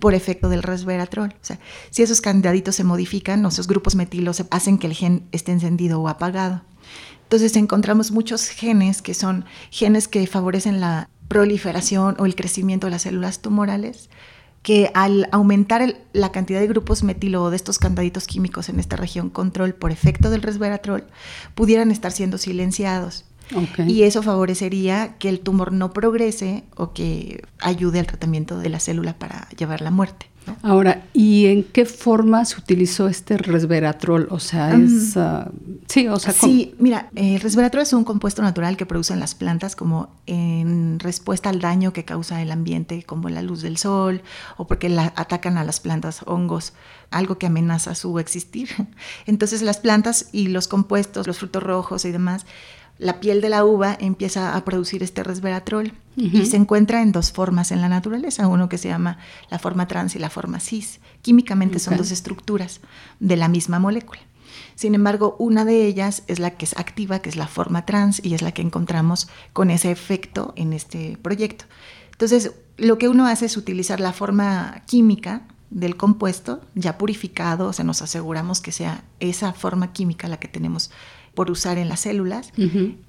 por 0.00 0.14
efecto 0.14 0.48
del 0.48 0.62
resveratrol. 0.62 1.30
O 1.30 1.44
sea, 1.44 1.58
si 1.90 2.02
esos 2.02 2.20
candaditos 2.20 2.76
se 2.76 2.84
modifican, 2.84 3.44
esos 3.46 3.66
grupos 3.66 3.94
metilos 3.94 4.42
hacen 4.50 4.78
que 4.78 4.86
el 4.86 4.94
gen 4.94 5.26
esté 5.32 5.52
encendido 5.52 6.00
o 6.00 6.08
apagado. 6.08 6.62
Entonces 7.22 7.54
encontramos 7.56 8.10
muchos 8.10 8.48
genes 8.48 9.02
que 9.02 9.14
son 9.14 9.44
genes 9.70 10.08
que 10.08 10.26
favorecen 10.26 10.80
la 10.80 11.08
proliferación 11.28 12.16
o 12.18 12.26
el 12.26 12.34
crecimiento 12.34 12.88
de 12.88 12.90
las 12.90 13.02
células 13.02 13.40
tumorales, 13.40 14.10
que 14.62 14.90
al 14.94 15.28
aumentar 15.32 15.96
la 16.12 16.32
cantidad 16.32 16.60
de 16.60 16.66
grupos 16.66 17.02
metilo 17.02 17.42
o 17.42 17.50
de 17.50 17.56
estos 17.56 17.78
candaditos 17.78 18.26
químicos 18.26 18.68
en 18.68 18.78
esta 18.78 18.96
región 18.96 19.30
control 19.30 19.74
por 19.74 19.90
efecto 19.90 20.30
del 20.30 20.42
resveratrol, 20.42 21.04
pudieran 21.54 21.90
estar 21.90 22.12
siendo 22.12 22.38
silenciados. 22.38 23.24
Y 23.78 24.04
eso 24.04 24.22
favorecería 24.22 25.16
que 25.18 25.28
el 25.28 25.40
tumor 25.40 25.72
no 25.72 25.92
progrese 25.92 26.62
o 26.76 26.92
que 26.92 27.42
ayude 27.58 27.98
al 27.98 28.06
tratamiento 28.06 28.58
de 28.58 28.68
la 28.68 28.78
célula 28.78 29.18
para 29.18 29.48
llevar 29.50 29.80
la 29.80 29.90
muerte. 29.90 30.29
Ahora, 30.62 31.04
¿y 31.12 31.46
en 31.46 31.64
qué 31.64 31.84
forma 31.84 32.44
se 32.44 32.58
utilizó 32.58 33.08
este 33.08 33.36
resveratrol? 33.36 34.28
O 34.30 34.40
sea, 34.40 34.74
es... 34.74 35.16
Ah, 35.16 35.50
sí, 35.86 36.08
o 36.08 36.18
sea... 36.18 36.32
Sí, 36.32 36.74
mira, 36.78 37.10
el 37.14 37.40
resveratrol 37.40 37.82
es 37.82 37.92
un 37.92 38.04
compuesto 38.04 38.42
natural 38.42 38.76
que 38.76 38.86
producen 38.86 39.20
las 39.20 39.34
plantas 39.34 39.76
como 39.76 40.10
en 40.26 40.98
respuesta 40.98 41.50
al 41.50 41.60
daño 41.60 41.92
que 41.92 42.04
causa 42.04 42.42
el 42.42 42.50
ambiente, 42.50 43.02
como 43.02 43.28
la 43.28 43.42
luz 43.42 43.62
del 43.62 43.76
sol, 43.76 44.22
o 44.56 44.66
porque 44.66 44.88
la, 44.88 45.12
atacan 45.16 45.58
a 45.58 45.64
las 45.64 45.80
plantas 45.80 46.22
hongos, 46.26 46.72
algo 47.10 47.38
que 47.38 47.46
amenaza 47.46 47.94
su 47.94 48.18
existir. 48.18 48.68
Entonces 49.26 49.62
las 49.62 49.78
plantas 49.78 50.28
y 50.32 50.48
los 50.48 50.68
compuestos, 50.68 51.26
los 51.26 51.38
frutos 51.38 51.62
rojos 51.62 52.04
y 52.04 52.12
demás, 52.12 52.46
la 53.00 53.18
piel 53.18 53.40
de 53.40 53.48
la 53.48 53.64
uva 53.64 53.96
empieza 53.98 54.54
a 54.54 54.64
producir 54.64 55.02
este 55.02 55.24
resveratrol 55.24 55.94
y 56.16 56.44
se 56.44 56.58
encuentra 56.58 57.00
en 57.00 57.12
dos 57.12 57.32
formas 57.32 57.72
en 57.72 57.80
la 57.80 57.88
naturaleza, 57.88 58.46
uno 58.46 58.68
que 58.68 58.76
se 58.76 58.88
llama 58.88 59.16
la 59.50 59.58
forma 59.58 59.88
trans 59.88 60.14
y 60.16 60.18
la 60.18 60.28
forma 60.28 60.60
cis. 60.60 61.00
Químicamente 61.22 61.78
son 61.78 61.96
dos 61.96 62.10
estructuras 62.10 62.80
de 63.18 63.36
la 63.38 63.48
misma 63.48 63.78
molécula. 63.78 64.20
Sin 64.74 64.94
embargo, 64.94 65.34
una 65.38 65.64
de 65.64 65.86
ellas 65.86 66.24
es 66.26 66.40
la 66.40 66.50
que 66.50 66.66
es 66.66 66.76
activa, 66.76 67.20
que 67.20 67.30
es 67.30 67.36
la 67.36 67.46
forma 67.46 67.86
trans, 67.86 68.20
y 68.22 68.34
es 68.34 68.42
la 68.42 68.52
que 68.52 68.60
encontramos 68.60 69.28
con 69.54 69.70
ese 69.70 69.90
efecto 69.90 70.52
en 70.56 70.74
este 70.74 71.16
proyecto. 71.22 71.64
Entonces, 72.12 72.52
lo 72.76 72.98
que 72.98 73.08
uno 73.08 73.26
hace 73.26 73.46
es 73.46 73.56
utilizar 73.56 73.98
la 73.98 74.12
forma 74.12 74.82
química 74.86 75.42
del 75.70 75.96
compuesto 75.96 76.60
ya 76.74 76.98
purificado, 76.98 77.68
o 77.68 77.72
sea, 77.72 77.84
nos 77.84 78.02
aseguramos 78.02 78.60
que 78.60 78.72
sea 78.72 79.04
esa 79.20 79.54
forma 79.54 79.92
química 79.94 80.28
la 80.28 80.38
que 80.38 80.48
tenemos 80.48 80.90
por 81.40 81.50
usar 81.50 81.78
en 81.78 81.88
las 81.88 82.00
células 82.00 82.52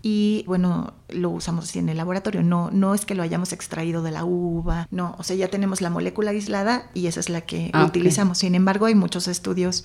y 0.02 0.46
bueno, 0.48 0.94
lo 1.10 1.32
usamos 1.32 1.66
así 1.66 1.80
en 1.80 1.90
el 1.90 1.98
laboratorio. 1.98 2.42
No, 2.44 2.72
no 2.72 2.96
es 2.96 3.06
que 3.06 3.14
lo 3.14 3.24
hayamos 3.24 3.52
extraído 3.52 4.04
de 4.04 4.12
la 4.12 4.24
uva, 4.24 4.88
no, 4.90 5.18
o 5.20 5.24
sea, 5.24 5.36
ya 5.36 5.50
tenemos 5.50 5.82
la 5.82 5.90
molécula 5.90 6.32
aislada 6.32 6.90
y 6.94 7.08
esa 7.08 7.20
es 7.20 7.28
la 7.28 7.42
que 7.42 7.72
ah, 7.74 7.84
utilizamos. 7.84 8.38
Sin 8.38 8.56
embargo, 8.56 8.86
hay 8.86 8.96
muchos 8.96 9.28
estudios, 9.28 9.84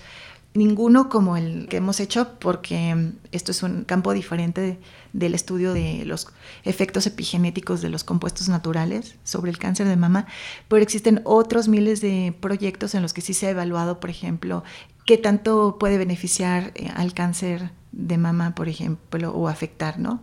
ninguno 0.55 1.09
como 1.09 1.37
el 1.37 1.67
que 1.67 1.79
hemos 1.79 1.99
hecho 1.99 2.39
porque 2.39 3.11
esto 3.33 3.51
es 3.51 3.65
un 3.65 3.83
campo 3.83 4.13
diferente 4.13 4.79
del 5.13 5.35
estudio 5.35 5.75
de 5.75 6.05
los 6.05 6.29
efectos 6.63 7.09
epigenéticos 7.09 7.83
de 7.83 7.89
los 7.89 8.05
compuestos 8.05 8.49
naturales 8.49 9.17
sobre 9.25 9.51
el 9.51 9.59
cáncer 9.59 9.89
de 9.89 9.97
mama, 9.97 10.29
pero 10.69 10.85
existen 10.85 11.21
otros 11.25 11.67
miles 11.67 12.01
de 12.01 12.33
proyectos 12.39 12.95
en 12.95 13.03
los 13.03 13.13
que 13.13 13.23
sí 13.23 13.35
se 13.35 13.49
ha 13.49 13.51
evaluado, 13.51 13.99
por 13.99 14.09
ejemplo, 14.09 14.63
qué 15.05 15.17
tanto 15.17 15.79
puede 15.81 15.99
beneficiar 15.99 16.73
eh, 16.75 16.91
al 16.95 17.15
cáncer 17.15 17.71
de 17.97 18.19
mama, 18.19 18.55
por 18.55 18.69
ejemplo, 18.69 19.33
o 19.33 19.49
afectar, 19.49 19.99
¿no? 19.99 20.23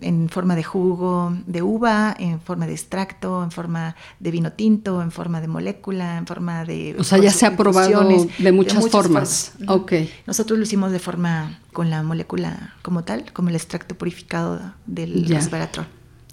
En 0.00 0.28
forma 0.28 0.54
de 0.56 0.62
jugo 0.62 1.34
de 1.46 1.62
uva, 1.62 2.14
en 2.18 2.40
forma 2.40 2.66
de 2.66 2.72
extracto, 2.72 3.42
en 3.42 3.50
forma 3.50 3.96
de 4.20 4.30
vino 4.30 4.52
tinto, 4.52 5.00
en 5.00 5.10
forma 5.10 5.40
de 5.40 5.48
molécula, 5.48 6.18
en 6.18 6.26
forma 6.26 6.64
de... 6.64 6.94
O 6.98 7.04
sea, 7.04 7.18
ya 7.18 7.30
se 7.30 7.46
ha 7.46 7.56
probado 7.56 8.06
de 8.38 8.52
muchas, 8.52 8.86
formas. 8.90 9.52
Ok. 9.66 9.92
Nosotros 10.26 10.58
lo 10.58 10.64
hicimos 10.64 10.92
de 10.92 10.98
forma 10.98 11.60
con 11.72 11.88
la 11.88 12.02
molécula 12.02 12.74
como 12.82 13.04
tal, 13.04 13.32
como 13.32 13.48
el 13.48 13.54
extracto 13.54 13.94
purificado 13.94 14.60
del 14.84 15.26
resveratrol. 15.26 15.86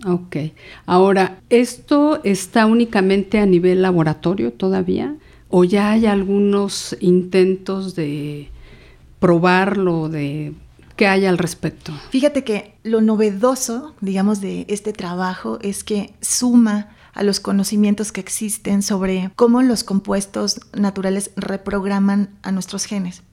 Ok. 0.06 0.36
Ahora, 0.86 1.40
¿esto 1.50 2.20
está 2.24 2.66
únicamente 2.66 3.40
a 3.40 3.46
nivel 3.46 3.82
laboratorio 3.82 4.52
todavía? 4.52 5.16
¿O 5.48 5.64
ya 5.64 5.92
hay 5.92 6.08
algunos 6.08 6.98
intentos 7.00 7.96
de 7.96 8.50
probarlo, 9.20 10.10
de 10.10 10.54
qué 11.02 11.08
hay 11.08 11.26
al 11.26 11.40
respecto? 11.40 11.92
Fíjate 12.12 12.44
que 12.44 12.76
lo 12.84 13.02
novedoso, 13.02 13.96
digamos, 14.02 14.40
de 14.40 14.68
este 14.70 14.94
trabajo 14.94 15.58
es 15.64 15.84
que 15.84 16.14
suma 16.22 16.90
a 17.14 17.24
los 17.24 17.40
conocimientos 17.40 18.12
que 18.12 18.22
existen 18.22 18.84
sobre 18.84 19.32
cómo 19.36 19.64
los 19.64 19.84
compuestos 19.84 20.60
naturales 20.74 21.32
reprograman 21.36 22.30
a 22.44 22.52
nuestros 22.52 22.86
genes. 22.86 23.24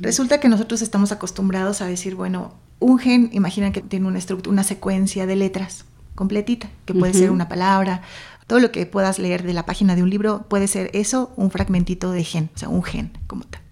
Resulta 0.00 0.38
que 0.38 0.50
nosotros 0.50 0.82
estamos 0.82 1.10
acostumbrados 1.10 1.80
a 1.80 1.86
decir, 1.86 2.14
bueno, 2.14 2.52
un 2.78 2.98
gen, 2.98 3.30
imagina 3.32 3.72
que 3.72 3.80
tiene 3.80 4.06
una 4.06 4.18
estructura, 4.18 4.52
una 4.52 4.62
secuencia 4.62 5.24
de 5.24 5.36
letras 5.36 5.86
completita, 6.14 6.68
que 6.84 6.92
puede 6.92 7.14
ser 7.14 7.30
una 7.30 7.48
palabra, 7.48 8.02
todo 8.46 8.60
lo 8.60 8.70
que 8.70 8.84
puedas 8.84 9.18
leer 9.18 9.44
de 9.44 9.54
la 9.54 9.64
página 9.64 9.96
de 9.96 10.02
un 10.02 10.10
libro 10.10 10.44
puede 10.46 10.68
ser 10.68 10.90
eso, 10.92 11.32
un 11.36 11.50
fragmentito 11.50 12.12
de 12.12 12.22
gen, 12.22 12.50
o 12.54 12.58
sea, 12.58 12.68
un 12.68 12.82
gen 12.82 13.12
como 13.26 13.44
tal. 13.44 13.62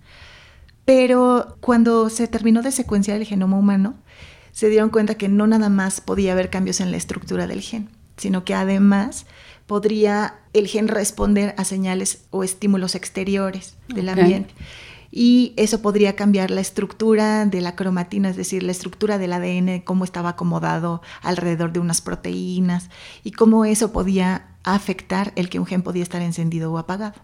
Pero 0.86 1.58
cuando 1.60 2.08
se 2.08 2.28
terminó 2.28 2.62
de 2.62 2.72
secuenciar 2.72 3.18
el 3.18 3.26
genoma 3.26 3.58
humano, 3.58 3.94
se 4.52 4.70
dieron 4.70 4.88
cuenta 4.88 5.16
que 5.16 5.28
no 5.28 5.46
nada 5.46 5.68
más 5.68 6.00
podía 6.00 6.32
haber 6.32 6.48
cambios 6.48 6.80
en 6.80 6.90
la 6.90 6.96
estructura 6.96 7.46
del 7.46 7.60
gen, 7.60 7.90
sino 8.16 8.44
que 8.44 8.54
además 8.54 9.26
podría 9.66 10.36
el 10.54 10.68
gen 10.68 10.88
responder 10.88 11.54
a 11.58 11.64
señales 11.64 12.24
o 12.30 12.42
estímulos 12.44 12.94
exteriores 12.94 13.76
del 13.88 14.08
ambiente 14.08 14.54
y 15.10 15.52
eso 15.56 15.82
podría 15.82 16.16
cambiar 16.16 16.50
la 16.50 16.60
estructura 16.60 17.46
de 17.46 17.60
la 17.60 17.76
cromatina, 17.76 18.30
es 18.30 18.36
decir, 18.36 18.62
la 18.62 18.72
estructura 18.72 19.18
del 19.18 19.32
ADN, 19.32 19.80
cómo 19.80 20.04
estaba 20.04 20.30
acomodado 20.30 21.02
alrededor 21.22 21.72
de 21.72 21.80
unas 21.80 22.00
proteínas 22.00 22.90
y 23.24 23.32
cómo 23.32 23.64
eso 23.64 23.92
podía 23.92 24.48
afectar 24.64 25.32
el 25.36 25.48
que 25.48 25.60
un 25.60 25.66
gen 25.66 25.82
podía 25.82 26.02
estar 26.02 26.20
encendido 26.22 26.72
o 26.72 26.78
apagado. 26.78 27.14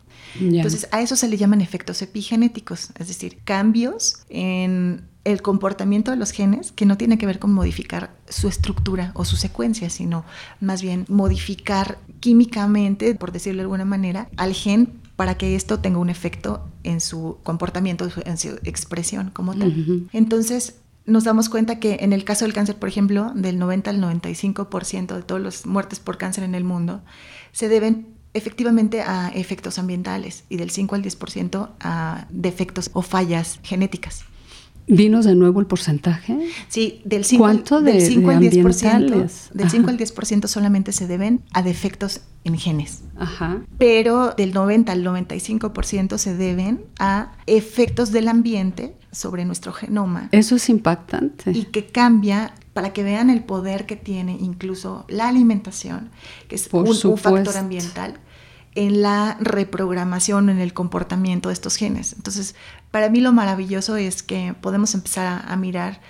Entonces, 0.40 0.88
a 0.92 1.00
eso 1.00 1.16
se 1.16 1.28
le 1.28 1.36
llaman 1.36 1.60
efectos 1.60 2.00
epigenéticos, 2.00 2.90
es 2.98 3.08
decir, 3.08 3.38
cambios 3.44 4.22
en 4.28 5.08
el 5.24 5.42
comportamiento 5.42 6.10
de 6.10 6.16
los 6.16 6.30
genes 6.30 6.72
que 6.72 6.86
no 6.86 6.96
tiene 6.96 7.18
que 7.18 7.26
ver 7.26 7.38
con 7.38 7.52
modificar 7.52 8.14
su 8.28 8.48
estructura 8.48 9.12
o 9.14 9.24
su 9.24 9.36
secuencia, 9.36 9.90
sino 9.90 10.24
más 10.60 10.82
bien 10.82 11.04
modificar 11.08 11.98
químicamente, 12.20 13.14
por 13.14 13.32
decirlo 13.32 13.58
de 13.58 13.62
alguna 13.62 13.84
manera, 13.84 14.28
al 14.36 14.54
gen 14.54 15.01
para 15.22 15.36
que 15.36 15.54
esto 15.54 15.78
tenga 15.78 15.98
un 16.00 16.10
efecto 16.10 16.68
en 16.82 17.00
su 17.00 17.38
comportamiento, 17.44 18.08
en 18.24 18.36
su 18.36 18.58
expresión 18.64 19.30
como 19.32 19.54
tal. 19.54 20.08
Entonces, 20.12 20.80
nos 21.06 21.22
damos 21.22 21.48
cuenta 21.48 21.78
que 21.78 21.98
en 22.00 22.12
el 22.12 22.24
caso 22.24 22.44
del 22.44 22.52
cáncer, 22.52 22.74
por 22.74 22.88
ejemplo, 22.88 23.30
del 23.36 23.56
90 23.56 23.88
al 23.88 24.00
95% 24.00 25.14
de 25.14 25.22
todas 25.22 25.40
las 25.40 25.64
muertes 25.64 26.00
por 26.00 26.18
cáncer 26.18 26.42
en 26.42 26.56
el 26.56 26.64
mundo 26.64 27.02
se 27.52 27.68
deben 27.68 28.08
efectivamente 28.34 29.02
a 29.02 29.28
efectos 29.28 29.78
ambientales 29.78 30.42
y 30.48 30.56
del 30.56 30.70
5 30.70 30.96
al 30.96 31.04
10% 31.04 31.70
a 31.78 32.26
defectos 32.30 32.90
o 32.92 33.02
fallas 33.02 33.60
genéticas. 33.62 34.24
Dinos 34.86 35.24
de 35.24 35.34
nuevo 35.34 35.60
el 35.60 35.66
porcentaje. 35.66 36.36
Sí, 36.68 37.00
del 37.04 37.24
5, 37.24 37.42
¿Cuánto 37.42 37.80
del 37.80 38.00
5 38.00 38.30
al 38.30 38.40
10%. 38.40 39.50
Del 39.52 39.70
5 39.70 39.90
al 39.90 39.98
10% 39.98 40.46
solamente 40.48 40.92
se 40.92 41.06
deben 41.06 41.42
a 41.52 41.62
defectos 41.62 42.22
en 42.44 42.58
genes. 42.58 43.02
Ajá. 43.16 43.62
Pero 43.78 44.34
del 44.36 44.52
90 44.52 44.92
al 44.92 45.04
95% 45.04 46.18
se 46.18 46.36
deben 46.36 46.84
a 46.98 47.32
efectos 47.46 48.10
del 48.10 48.28
ambiente 48.28 48.96
sobre 49.12 49.44
nuestro 49.44 49.72
genoma. 49.72 50.28
Eso 50.32 50.56
es 50.56 50.68
impactante. 50.68 51.52
Y 51.52 51.64
que 51.66 51.86
cambia 51.86 52.54
para 52.72 52.92
que 52.92 53.02
vean 53.02 53.30
el 53.30 53.44
poder 53.44 53.86
que 53.86 53.96
tiene 53.96 54.36
incluso 54.40 55.04
la 55.08 55.28
alimentación, 55.28 56.10
que 56.48 56.56
es 56.56 56.68
un, 56.72 56.88
un 56.88 57.18
factor 57.18 57.56
ambiental 57.56 58.18
en 58.74 59.02
la 59.02 59.36
reprogramación, 59.40 60.48
en 60.48 60.58
el 60.58 60.72
comportamiento 60.72 61.50
de 61.50 61.52
estos 61.52 61.76
genes. 61.76 62.14
Entonces, 62.14 62.54
para 62.92 63.08
mí 63.08 63.20
lo 63.20 63.32
maravilloso 63.32 63.96
es 63.96 64.22
que 64.22 64.54
podemos 64.60 64.94
empezar 64.94 65.44
a, 65.48 65.56
mirar 65.56 66.00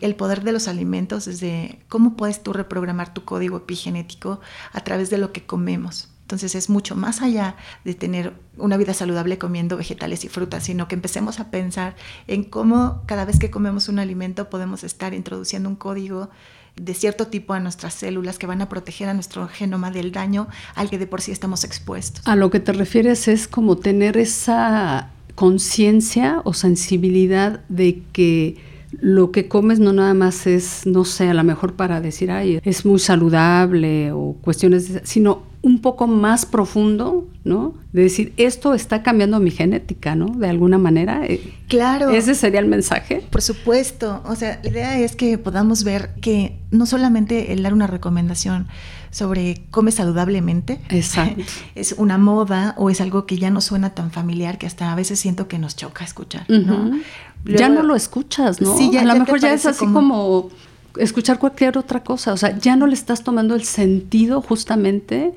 el 0.00 0.16
poder 0.16 0.42
de 0.42 0.52
los 0.52 0.68
alimentos 0.68 1.24
desde 1.24 1.78
cómo 1.88 2.16
puedes 2.16 2.42
tú 2.42 2.52
reprogramar 2.52 3.14
tu 3.14 3.24
código 3.24 3.58
epigenético 3.58 4.40
a 4.72 4.80
través 4.80 5.08
de 5.08 5.18
lo 5.18 5.32
que 5.32 5.46
comemos. 5.46 6.08
Entonces 6.22 6.54
es 6.54 6.68
mucho 6.68 6.96
más 6.96 7.22
allá 7.22 7.56
de 7.84 7.94
tener 7.94 8.32
una 8.56 8.76
vida 8.76 8.92
saludable 8.92 9.38
comiendo 9.38 9.76
vegetales 9.76 10.24
y 10.24 10.28
frutas, 10.28 10.64
sino 10.64 10.88
que 10.88 10.96
empecemos 10.96 11.38
a 11.38 11.50
pensar 11.50 11.94
en 12.26 12.42
cómo 12.42 13.02
cada 13.06 13.24
vez 13.24 13.38
que 13.38 13.50
comemos 13.50 13.88
un 13.88 14.00
alimento 14.00 14.50
podemos 14.50 14.82
estar 14.82 15.14
introduciendo 15.14 15.68
un 15.68 15.76
código 15.76 16.30
de 16.74 16.94
cierto 16.94 17.26
tipo 17.28 17.52
a 17.52 17.60
nuestras 17.60 17.94
células 17.94 18.38
que 18.38 18.46
van 18.46 18.62
a 18.62 18.68
proteger 18.68 19.08
a 19.08 19.14
nuestro 19.14 19.46
genoma 19.46 19.90
del 19.90 20.10
daño 20.10 20.48
al 20.74 20.90
que 20.90 20.98
de 20.98 21.06
por 21.06 21.20
sí 21.20 21.30
estamos 21.30 21.64
expuestos. 21.64 22.26
A 22.26 22.34
lo 22.34 22.50
que 22.50 22.60
te 22.60 22.72
refieres 22.72 23.28
es 23.28 23.46
como 23.46 23.76
tener 23.76 24.16
esa 24.16 25.10
conciencia 25.34 26.40
o 26.44 26.52
sensibilidad 26.52 27.60
de 27.68 28.02
que 28.12 28.56
lo 29.00 29.30
que 29.30 29.48
comes 29.48 29.80
no 29.80 29.92
nada 29.92 30.14
más 30.14 30.46
es, 30.46 30.86
no 30.86 31.04
sé, 31.04 31.28
a 31.28 31.34
lo 31.34 31.44
mejor 31.44 31.74
para 31.74 32.00
decir, 32.00 32.30
ay, 32.30 32.60
es 32.62 32.84
muy 32.84 32.98
saludable 32.98 34.12
o 34.12 34.36
cuestiones, 34.42 35.00
sino 35.04 35.42
un 35.62 35.80
poco 35.80 36.06
más 36.06 36.44
profundo, 36.44 37.28
¿no? 37.44 37.74
De 37.92 38.02
decir, 38.02 38.32
esto 38.36 38.74
está 38.74 39.02
cambiando 39.02 39.38
mi 39.38 39.50
genética, 39.50 40.16
¿no? 40.16 40.26
De 40.26 40.48
alguna 40.48 40.76
manera. 40.76 41.24
Eh, 41.24 41.40
claro. 41.68 42.10
¿Ese 42.10 42.34
sería 42.34 42.60
el 42.60 42.66
mensaje? 42.66 43.22
Por 43.30 43.42
supuesto. 43.42 44.22
O 44.26 44.34
sea, 44.34 44.60
la 44.62 44.70
idea 44.70 44.98
es 44.98 45.14
que 45.14 45.38
podamos 45.38 45.84
ver 45.84 46.10
que 46.20 46.58
no 46.70 46.84
solamente 46.84 47.52
el 47.52 47.62
dar 47.62 47.72
una 47.72 47.86
recomendación 47.86 48.66
sobre 49.12 49.62
come 49.70 49.92
saludablemente 49.92 50.80
Exacto. 50.88 51.44
es 51.76 51.94
una 51.96 52.18
moda 52.18 52.74
o 52.78 52.90
es 52.90 53.00
algo 53.00 53.26
que 53.26 53.38
ya 53.38 53.50
no 53.50 53.60
suena 53.60 53.90
tan 53.90 54.10
familiar 54.10 54.58
que 54.58 54.66
hasta 54.66 54.90
a 54.90 54.96
veces 54.96 55.20
siento 55.20 55.46
que 55.46 55.58
nos 55.58 55.76
choca 55.76 56.04
escuchar, 56.04 56.46
¿no? 56.48 56.98
ya 57.44 57.68
no 57.68 57.82
lo 57.82 57.94
escuchas, 57.94 58.60
¿no? 58.60 58.76
Sí, 58.76 58.90
ya, 58.92 59.02
a 59.02 59.04
lo 59.04 59.14
mejor 59.14 59.38
ya 59.38 59.52
es 59.52 59.66
así 59.66 59.86
como 59.86 60.50
escuchar 60.96 61.38
cualquier 61.38 61.78
otra 61.78 62.02
cosa, 62.02 62.32
o 62.32 62.36
sea, 62.36 62.58
ya 62.58 62.74
no 62.74 62.86
le 62.86 62.94
estás 62.94 63.22
tomando 63.22 63.54
el 63.54 63.64
sentido 63.64 64.42
justamente 64.42 65.34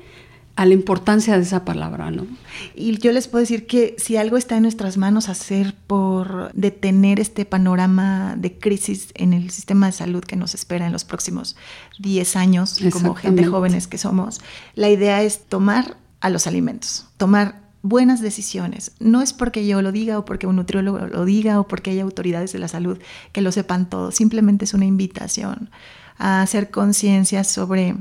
a 0.56 0.64
la 0.64 0.72
importancia 0.72 1.36
de 1.36 1.42
esa 1.42 1.66
palabra, 1.66 2.10
¿no? 2.10 2.26
Y 2.74 2.98
yo 2.98 3.12
les 3.12 3.28
puedo 3.28 3.42
decir 3.42 3.66
que 3.66 3.94
si 3.98 4.16
algo 4.16 4.38
está 4.38 4.56
en 4.56 4.62
nuestras 4.62 4.96
manos 4.96 5.28
hacer 5.28 5.74
por 5.86 6.50
detener 6.54 7.20
este 7.20 7.44
panorama 7.44 8.34
de 8.38 8.58
crisis 8.58 9.12
en 9.14 9.34
el 9.34 9.50
sistema 9.50 9.86
de 9.86 9.92
salud 9.92 10.24
que 10.24 10.34
nos 10.34 10.54
espera 10.54 10.86
en 10.86 10.92
los 10.92 11.04
próximos 11.04 11.56
10 11.98 12.36
años, 12.36 12.78
como 12.90 13.14
gente 13.14 13.44
jóvenes 13.44 13.86
que 13.86 13.98
somos, 13.98 14.40
la 14.74 14.88
idea 14.88 15.22
es 15.22 15.44
tomar 15.44 15.98
a 16.20 16.30
los 16.30 16.46
alimentos, 16.46 17.06
tomar 17.18 17.60
buenas 17.82 18.22
decisiones. 18.22 18.92
No 18.98 19.20
es 19.20 19.34
porque 19.34 19.66
yo 19.66 19.82
lo 19.82 19.92
diga 19.92 20.18
o 20.18 20.24
porque 20.24 20.46
un 20.46 20.56
nutriólogo 20.56 20.98
lo 20.98 21.26
diga 21.26 21.60
o 21.60 21.68
porque 21.68 21.90
hay 21.90 22.00
autoridades 22.00 22.52
de 22.54 22.58
la 22.58 22.68
salud 22.68 22.98
que 23.32 23.42
lo 23.42 23.52
sepan 23.52 23.90
todo, 23.90 24.10
simplemente 24.10 24.64
es 24.64 24.72
una 24.72 24.86
invitación 24.86 25.70
a 26.18 26.42
hacer 26.42 26.70
conciencia 26.70 27.44
sobre 27.44 27.96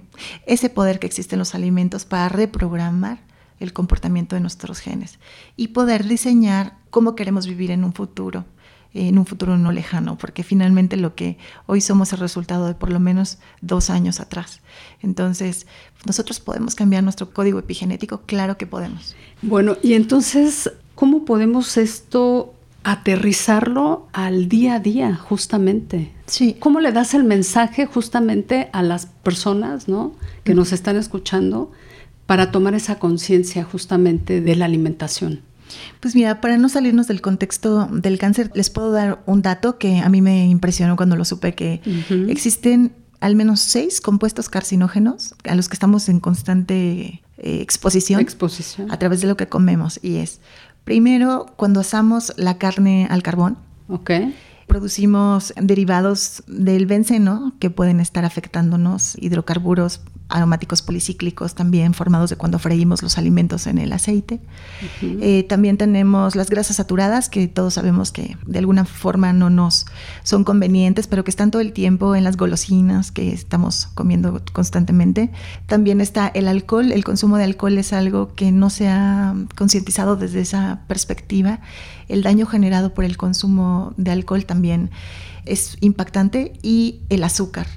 ese 0.45 0.69
poder 0.69 0.99
que 0.99 1.07
existe 1.07 1.35
en 1.35 1.39
los 1.39 1.55
alimentos 1.55 2.05
para 2.05 2.29
reprogramar 2.29 3.19
el 3.59 3.73
comportamiento 3.73 4.35
de 4.35 4.41
nuestros 4.41 4.79
genes 4.79 5.19
y 5.55 5.69
poder 5.69 6.05
diseñar 6.05 6.77
cómo 6.89 7.15
queremos 7.15 7.47
vivir 7.47 7.71
en 7.71 7.83
un 7.83 7.93
futuro, 7.93 8.45
en 8.93 9.17
un 9.17 9.25
futuro 9.25 9.57
no 9.57 9.71
lejano, 9.71 10.17
porque 10.17 10.43
finalmente 10.43 10.97
lo 10.97 11.15
que 11.15 11.37
hoy 11.65 11.81
somos 11.81 12.09
es 12.09 12.13
el 12.13 12.19
resultado 12.19 12.67
de 12.67 12.75
por 12.75 12.91
lo 12.91 12.99
menos 12.99 13.39
dos 13.61 13.89
años 13.89 14.19
atrás. 14.19 14.61
Entonces, 15.01 15.67
¿nosotros 16.05 16.39
podemos 16.39 16.75
cambiar 16.75 17.03
nuestro 17.03 17.31
código 17.31 17.59
epigenético? 17.59 18.21
Claro 18.25 18.57
que 18.57 18.67
podemos. 18.67 19.15
Bueno, 19.41 19.77
y 19.83 19.93
entonces, 19.93 20.71
¿cómo 20.95 21.25
podemos 21.25 21.77
esto 21.77 22.55
aterrizarlo 22.85 24.07
al 24.13 24.47
día 24.47 24.75
a 24.75 24.79
día, 24.79 25.15
justamente. 25.15 26.11
Sí. 26.25 26.55
¿Cómo 26.59 26.79
le 26.79 26.91
das 26.91 27.13
el 27.13 27.23
mensaje 27.23 27.85
justamente 27.85 28.69
a 28.73 28.81
las 28.81 29.05
personas 29.05 29.87
¿no? 29.87 30.13
que 30.43 30.53
nos 30.53 30.71
están 30.71 30.95
escuchando 30.95 31.71
para 32.25 32.51
tomar 32.51 32.73
esa 32.73 32.97
conciencia 32.97 33.63
justamente 33.63 34.41
de 34.41 34.55
la 34.55 34.65
alimentación? 34.65 35.41
Pues 35.99 36.15
mira, 36.15 36.41
para 36.41 36.57
no 36.57 36.69
salirnos 36.69 37.07
del 37.07 37.21
contexto 37.21 37.87
del 37.87 38.17
cáncer, 38.17 38.51
les 38.53 38.69
puedo 38.69 38.91
dar 38.91 39.23
un 39.25 39.41
dato 39.41 39.77
que 39.77 39.99
a 39.99 40.09
mí 40.09 40.21
me 40.21 40.45
impresionó 40.47 40.95
cuando 40.95 41.15
lo 41.15 41.25
supe, 41.25 41.55
que 41.55 41.81
existen 42.27 42.93
al 43.19 43.35
menos 43.35 43.61
seis 43.61 44.01
compuestos 44.01 44.49
carcinógenos 44.49 45.33
a 45.43 45.55
los 45.55 45.67
que 45.67 45.73
estamos 45.73 46.07
en 46.09 46.19
constante 46.19 47.23
eh, 47.37 47.61
exposición, 47.61 48.19
exposición 48.19 48.91
a 48.91 48.99
través 48.99 49.21
de 49.21 49.27
lo 49.27 49.35
que 49.35 49.47
comemos 49.47 49.99
y 50.03 50.17
es 50.17 50.39
Primero, 50.85 51.47
cuando 51.57 51.79
asamos 51.79 52.31
la 52.37 52.59
carne 52.59 53.07
al 53.09 53.23
carbón, 53.23 53.57
producimos 54.67 55.53
derivados 55.55 56.43
del 56.47 56.85
benceno 56.85 57.53
que 57.59 57.69
pueden 57.69 57.99
estar 57.99 58.25
afectándonos, 58.25 59.15
hidrocarburos 59.19 60.01
aromáticos 60.27 60.81
policíclicos 60.81 61.53
también 61.53 61.93
formados 61.93 62.31
de 62.31 62.35
cuando 62.35 62.57
freímos 62.57 63.03
los 63.03 63.17
alimentos 63.17 63.67
en 63.67 63.77
el 63.77 63.93
aceite. 63.93 64.39
Eh, 65.01 65.43
también 65.43 65.77
tenemos 65.77 66.35
las 66.35 66.49
grasas 66.49 66.77
saturadas, 66.77 67.29
que 67.29 67.47
todos 67.47 67.75
sabemos 67.75 68.11
que 68.11 68.35
de 68.45 68.59
alguna 68.59 68.85
forma 68.85 69.33
no 69.33 69.49
nos 69.49 69.85
son 70.23 70.43
convenientes, 70.43 71.07
pero 71.07 71.23
que 71.23 71.29
están 71.29 71.51
todo 71.51 71.61
el 71.61 71.73
tiempo 71.73 72.15
en 72.15 72.23
las 72.23 72.37
golosinas 72.37 73.11
que 73.11 73.33
estamos 73.33 73.87
comiendo 73.93 74.41
constantemente. 74.51 75.31
También 75.67 76.01
está 76.01 76.27
el 76.27 76.47
alcohol. 76.47 76.91
El 76.91 77.03
consumo 77.03 77.37
de 77.37 77.43
alcohol 77.43 77.77
es 77.77 77.93
algo 77.93 78.33
que 78.33 78.51
no 78.51 78.69
se 78.69 78.87
ha 78.87 79.35
concientizado 79.55 80.15
desde 80.15 80.41
esa 80.41 80.81
perspectiva. 80.87 81.59
El 82.07 82.23
daño 82.23 82.47
generado 82.47 82.93
por 82.93 83.05
el 83.05 83.17
consumo 83.17 83.93
de 83.97 84.11
alcohol 84.11 84.45
también 84.45 84.89
es 85.45 85.77
impactante 85.81 86.53
y 86.63 87.01
el 87.09 87.23
azúcar. 87.23 87.67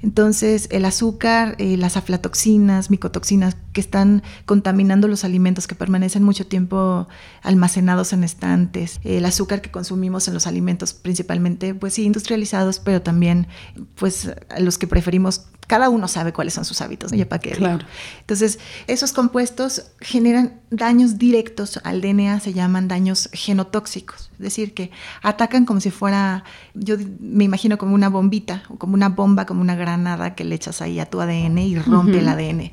Entonces, 0.00 0.68
el 0.70 0.84
azúcar, 0.84 1.56
eh, 1.58 1.76
las 1.76 1.96
aflatoxinas, 1.96 2.90
micotoxinas 2.90 3.56
que 3.78 3.80
están 3.80 4.24
contaminando 4.44 5.06
los 5.06 5.22
alimentos 5.22 5.68
que 5.68 5.76
permanecen 5.76 6.24
mucho 6.24 6.44
tiempo 6.44 7.06
almacenados 7.42 8.12
en 8.12 8.24
estantes, 8.24 8.98
el 9.04 9.24
azúcar 9.24 9.60
que 9.60 9.70
consumimos 9.70 10.26
en 10.26 10.34
los 10.34 10.48
alimentos 10.48 10.94
principalmente, 10.94 11.76
pues 11.76 11.94
sí, 11.94 12.02
industrializados, 12.02 12.80
pero 12.80 13.02
también 13.02 13.46
pues 13.94 14.32
los 14.58 14.78
que 14.78 14.88
preferimos 14.88 15.44
cada 15.68 15.90
uno 15.90 16.08
sabe 16.08 16.32
cuáles 16.32 16.54
son 16.54 16.64
sus 16.64 16.80
hábitos, 16.80 17.12
¿no? 17.12 17.24
para 17.26 17.40
qué? 17.40 17.50
Claro. 17.50 17.84
Entonces, 18.20 18.58
esos 18.86 19.12
compuestos 19.12 19.92
generan 20.00 20.60
daños 20.70 21.18
directos 21.18 21.78
al 21.84 22.00
DNA, 22.00 22.40
se 22.40 22.54
llaman 22.54 22.88
daños 22.88 23.28
genotóxicos, 23.32 24.30
es 24.32 24.38
decir, 24.38 24.72
que 24.72 24.90
atacan 25.22 25.66
como 25.66 25.80
si 25.80 25.90
fuera, 25.90 26.42
yo 26.74 26.96
me 27.20 27.44
imagino 27.44 27.76
como 27.76 27.94
una 27.94 28.08
bombita, 28.08 28.62
o 28.70 28.76
como 28.76 28.94
una 28.94 29.10
bomba, 29.10 29.44
como 29.44 29.60
una 29.60 29.76
granada 29.76 30.34
que 30.34 30.42
le 30.42 30.54
echas 30.54 30.80
ahí 30.80 30.98
a 31.00 31.06
tu 31.06 31.20
ADN 31.20 31.58
y 31.58 31.78
rompe 31.78 32.18
el 32.18 32.28
ADN. 32.28 32.70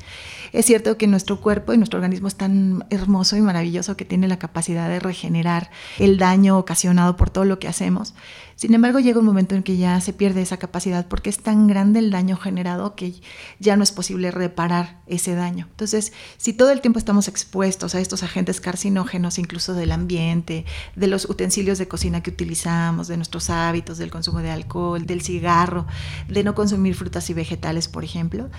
Es 0.55 0.65
cierto 0.65 0.97
que 0.97 1.05
nuestro 1.05 1.41
cuerpo 1.41 1.73
y 1.73 1.77
nuestro 1.77 1.99
organismo 1.99 2.29
es 2.29 2.35
tan 2.35 2.85
hermoso 2.89 3.35
y 3.35 3.41
maravilloso 3.41 3.97
que 3.97 4.05
tiene 4.05 4.29
la 4.29 4.39
capacidad 4.39 4.87
de 4.87 5.01
regenerar 5.01 5.69
el 5.99 6.17
daño 6.17 6.57
ocasionado 6.57 7.17
por 7.17 7.29
todo 7.29 7.43
lo 7.43 7.59
que 7.59 7.67
hacemos. 7.67 8.15
Sin 8.55 8.73
embargo, 8.73 8.99
llega 8.99 9.19
un 9.19 9.25
momento 9.25 9.53
en 9.53 9.63
que 9.63 9.75
ya 9.75 9.99
se 9.99 10.13
pierde 10.13 10.41
esa 10.41 10.55
capacidad 10.55 11.07
porque 11.07 11.29
es 11.29 11.39
tan 11.39 11.67
grande 11.67 11.99
el 11.99 12.09
daño 12.09 12.37
generado 12.37 12.95
que 12.95 13.13
ya 13.59 13.75
no 13.75 13.83
es 13.83 13.91
posible 13.91 14.31
reparar 14.31 15.01
ese 15.07 15.35
daño. 15.35 15.67
Entonces, 15.71 16.13
si 16.37 16.53
todo 16.53 16.71
el 16.71 16.79
tiempo 16.79 16.97
estamos 16.97 17.27
expuestos 17.27 17.95
a 17.95 17.99
estos 17.99 18.23
agentes 18.23 18.61
carcinógenos, 18.61 19.39
incluso 19.39 19.73
del 19.73 19.91
ambiente, 19.91 20.63
de 20.95 21.07
los 21.07 21.29
utensilios 21.29 21.77
de 21.79 21.89
cocina 21.89 22.23
que 22.23 22.31
utilizamos, 22.31 23.09
de 23.09 23.17
nuestros 23.17 23.49
hábitos, 23.49 23.97
del 23.97 24.09
consumo 24.09 24.39
de 24.39 24.51
alcohol, 24.51 25.05
del 25.05 25.21
cigarro, 25.21 25.85
de 26.29 26.45
no 26.45 26.55
consumir 26.55 26.95
frutas 26.95 27.29
y 27.29 27.33
vegetales, 27.33 27.89
por 27.89 28.05
ejemplo, 28.05 28.49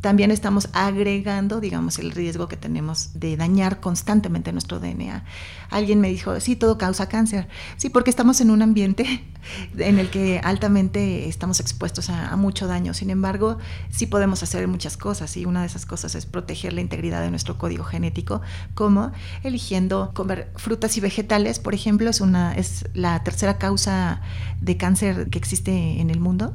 también 0.00 0.30
estamos 0.30 0.68
agregando, 0.72 1.60
digamos, 1.60 1.98
el 1.98 2.12
riesgo 2.12 2.48
que 2.48 2.56
tenemos 2.56 3.10
de 3.14 3.36
dañar 3.36 3.80
constantemente 3.80 4.52
nuestro 4.52 4.78
DNA. 4.78 5.24
Alguien 5.70 6.00
me 6.00 6.08
dijo, 6.08 6.38
sí, 6.38 6.54
todo 6.54 6.78
causa 6.78 7.08
cáncer. 7.08 7.48
Sí, 7.76 7.88
porque 7.88 8.10
estamos 8.10 8.40
en 8.40 8.50
un 8.50 8.62
ambiente 8.62 9.24
en 9.78 9.98
el 9.98 10.10
que 10.10 10.40
altamente 10.42 11.28
estamos 11.28 11.60
expuestos 11.60 12.10
a, 12.10 12.36
mucho 12.36 12.66
daño. 12.66 12.94
Sin 12.94 13.10
embargo, 13.10 13.58
sí 13.90 14.06
podemos 14.06 14.42
hacer 14.42 14.66
muchas 14.68 14.96
cosas 14.96 15.36
y 15.36 15.46
una 15.46 15.60
de 15.60 15.66
esas 15.66 15.86
cosas 15.86 16.14
es 16.14 16.26
proteger 16.26 16.72
la 16.72 16.80
integridad 16.80 17.22
de 17.22 17.30
nuestro 17.30 17.58
código 17.58 17.84
genético, 17.84 18.42
como 18.74 19.12
eligiendo 19.42 20.10
comer 20.14 20.50
frutas 20.56 20.96
y 20.96 21.00
vegetales, 21.00 21.58
por 21.58 21.74
ejemplo, 21.74 22.10
es, 22.10 22.20
una, 22.20 22.54
es 22.54 22.84
la 22.94 23.22
tercera 23.22 23.58
causa 23.58 24.20
de 24.60 24.76
cáncer 24.76 25.30
que 25.30 25.38
existe 25.38 26.00
en 26.00 26.10
el 26.10 26.20
mundo 26.20 26.54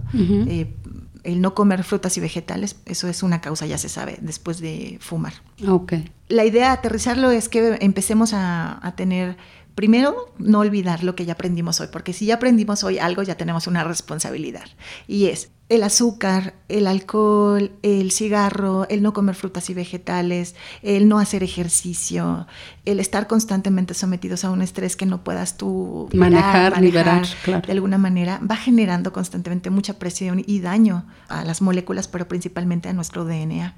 el 1.24 1.42
no 1.42 1.54
comer 1.54 1.84
frutas 1.84 2.18
y 2.18 2.22
vegetales, 2.22 2.78
eso 2.86 3.08
es 3.08 3.24
una 3.24 3.42
causa, 3.42 3.66
ya 3.66 3.78
se 3.78 3.90
sabe, 3.90 4.18
después 4.22 4.60
de 4.60 4.98
fumar. 5.02 5.34
Okay. 5.66 6.12
La 6.30 6.46
idea 6.46 6.68
de 6.68 6.74
aterrizarlo 6.74 7.32
es 7.32 7.50
que 7.50 7.78
empecemos 7.82 8.34
a, 8.34 8.86
a 8.86 8.96
tener 8.96 9.38
Primero, 9.76 10.34
no 10.38 10.60
olvidar 10.60 11.04
lo 11.04 11.16
que 11.16 11.26
ya 11.26 11.34
aprendimos 11.34 11.80
hoy, 11.80 11.88
porque 11.92 12.14
si 12.14 12.26
ya 12.26 12.36
aprendimos 12.36 12.84
hoy 12.84 13.00
algo, 13.00 13.24
ya 13.24 13.36
tenemos 13.36 13.68
una 13.68 13.84
responsabilidad. 13.84 14.66
Y 15.08 15.28
es 15.28 15.52
el 15.72 15.84
azúcar, 15.84 16.56
el 16.68 16.86
alcohol, 16.86 17.72
el 17.82 18.12
cigarro, 18.12 18.86
el 18.90 19.02
no 19.02 19.14
comer 19.14 19.36
frutas 19.36 19.70
y 19.70 19.74
vegetales, 19.74 20.54
el 20.82 21.08
no 21.08 21.18
hacer 21.18 21.44
ejercicio, 21.44 22.46
el 22.84 23.00
estar 23.00 23.28
constantemente 23.28 23.94
sometidos 23.94 24.44
a 24.44 24.52
un 24.52 24.62
estrés 24.62 24.98
que 24.98 25.06
no 25.06 25.24
puedas 25.24 25.56
tú 25.56 26.10
manejar, 26.14 26.82
liberar, 26.82 27.26
claro. 27.46 27.66
de 27.66 27.72
alguna 27.72 27.98
manera, 27.98 28.40
va 28.40 28.58
generando 28.58 29.14
constantemente 29.14 29.70
mucha 29.70 29.98
presión 29.98 30.44
y 30.46 30.60
daño 30.60 31.06
a 31.30 31.46
las 31.46 31.62
moléculas, 31.62 32.10
pero 32.10 32.28
principalmente 32.28 32.90
a 32.90 32.94
nuestro 32.94 33.24
DNA. 33.24 33.74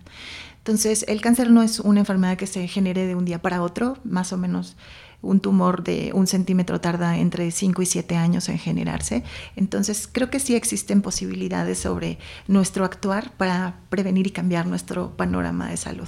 Entonces, 0.57 1.05
el 1.07 1.21
cáncer 1.21 1.51
no 1.51 1.61
es 1.61 1.79
una 1.79 1.99
enfermedad 1.99 2.37
que 2.37 2.47
se 2.47 2.67
genere 2.67 3.05
de 3.05 3.13
un 3.13 3.25
día 3.25 3.39
para 3.39 3.61
otro, 3.61 3.99
más 4.03 4.33
o 4.33 4.37
menos 4.37 4.77
un 5.23 5.39
tumor 5.39 5.83
de 5.83 6.11
un 6.13 6.27
centímetro 6.27 6.79
tarda 6.79 7.17
entre 7.17 7.49
5 7.49 7.81
y 7.81 7.85
7 7.85 8.15
años 8.15 8.49
en 8.49 8.59
generarse. 8.59 9.23
Entonces 9.55 10.07
creo 10.11 10.29
que 10.29 10.39
sí 10.39 10.55
existen 10.55 11.01
posibilidades 11.01 11.79
sobre 11.79 12.19
nuestro 12.47 12.85
actuar 12.85 13.31
para 13.37 13.77
prevenir 13.89 14.27
y 14.27 14.31
cambiar 14.31 14.67
nuestro 14.67 15.15
panorama 15.17 15.69
de 15.69 15.77
salud. 15.77 16.07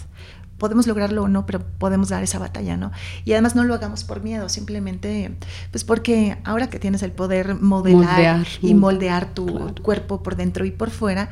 Podemos 0.58 0.88
lograrlo 0.88 1.24
o 1.24 1.28
no, 1.28 1.46
pero 1.46 1.66
podemos 1.80 2.10
dar 2.10 2.24
esa 2.24 2.40
batalla, 2.40 2.78
¿no? 2.78 2.92
Y 3.26 3.34
además 3.34 3.56
no 3.56 3.64
lo 3.64 3.74
hagamos 3.74 4.06
por 4.06 4.24
miedo, 4.24 4.48
simplemente, 4.48 5.36
pues 5.72 5.84
porque 5.84 6.38
ahora 6.46 6.70
que 6.70 6.80
tienes 6.80 7.04
el 7.04 7.12
poder 7.12 7.56
modelar 7.56 8.46
y 8.62 8.74
moldear 8.74 9.34
tu 9.34 9.76
cuerpo 9.82 10.24
por 10.24 10.38
dentro 10.38 10.64
y 10.64 10.72
por 10.72 10.92
fuera, 10.92 11.30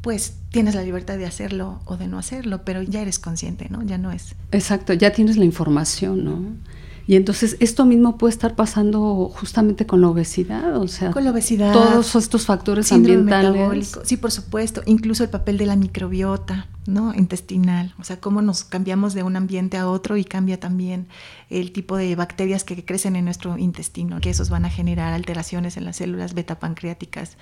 pues 0.00 0.36
tienes 0.50 0.74
la 0.74 0.82
libertad 0.82 1.16
de 1.16 1.26
hacerlo 1.26 1.80
o 1.84 1.96
de 1.96 2.08
no 2.08 2.18
hacerlo, 2.18 2.64
pero 2.64 2.82
ya 2.82 3.02
eres 3.02 3.18
consciente, 3.18 3.68
¿no? 3.70 3.82
Ya 3.82 3.98
no 3.98 4.10
es. 4.10 4.34
Exacto, 4.50 4.94
ya 4.94 5.12
tienes 5.12 5.36
la 5.36 5.44
información, 5.44 6.24
¿no? 6.24 6.56
Y 7.06 7.16
entonces 7.16 7.56
esto 7.60 7.84
mismo 7.84 8.16
puede 8.16 8.32
estar 8.32 8.54
pasando 8.54 9.30
justamente 9.34 9.86
con 9.86 10.00
la 10.00 10.08
obesidad, 10.08 10.76
o 10.76 10.88
sea, 10.88 11.10
con 11.10 11.24
la 11.24 11.30
obesidad, 11.30 11.72
todos 11.72 12.14
estos 12.14 12.46
factores 12.46 12.92
ambientales. 12.92 13.98
Sí, 14.04 14.16
por 14.16 14.30
supuesto, 14.30 14.82
incluso 14.86 15.24
el 15.24 15.30
papel 15.30 15.58
de 15.58 15.66
la 15.66 15.76
microbiota, 15.76 16.68
¿no? 16.86 17.14
intestinal, 17.14 17.94
o 17.98 18.04
sea, 18.04 18.20
cómo 18.20 18.42
nos 18.42 18.64
cambiamos 18.64 19.14
de 19.14 19.22
un 19.22 19.36
ambiente 19.36 19.76
a 19.76 19.88
otro 19.88 20.16
y 20.16 20.24
cambia 20.24 20.58
también 20.58 21.06
el 21.50 21.72
tipo 21.72 21.96
de 21.96 22.14
bacterias 22.16 22.64
que 22.64 22.84
crecen 22.84 23.16
en 23.16 23.24
nuestro 23.24 23.56
intestino, 23.58 24.20
que 24.20 24.30
esos 24.30 24.50
van 24.50 24.64
a 24.64 24.70
generar 24.70 25.12
alteraciones 25.12 25.76
en 25.76 25.84
las 25.84 25.96
células 25.96 26.34
beta 26.34 26.58
pancreáticas 26.58 27.36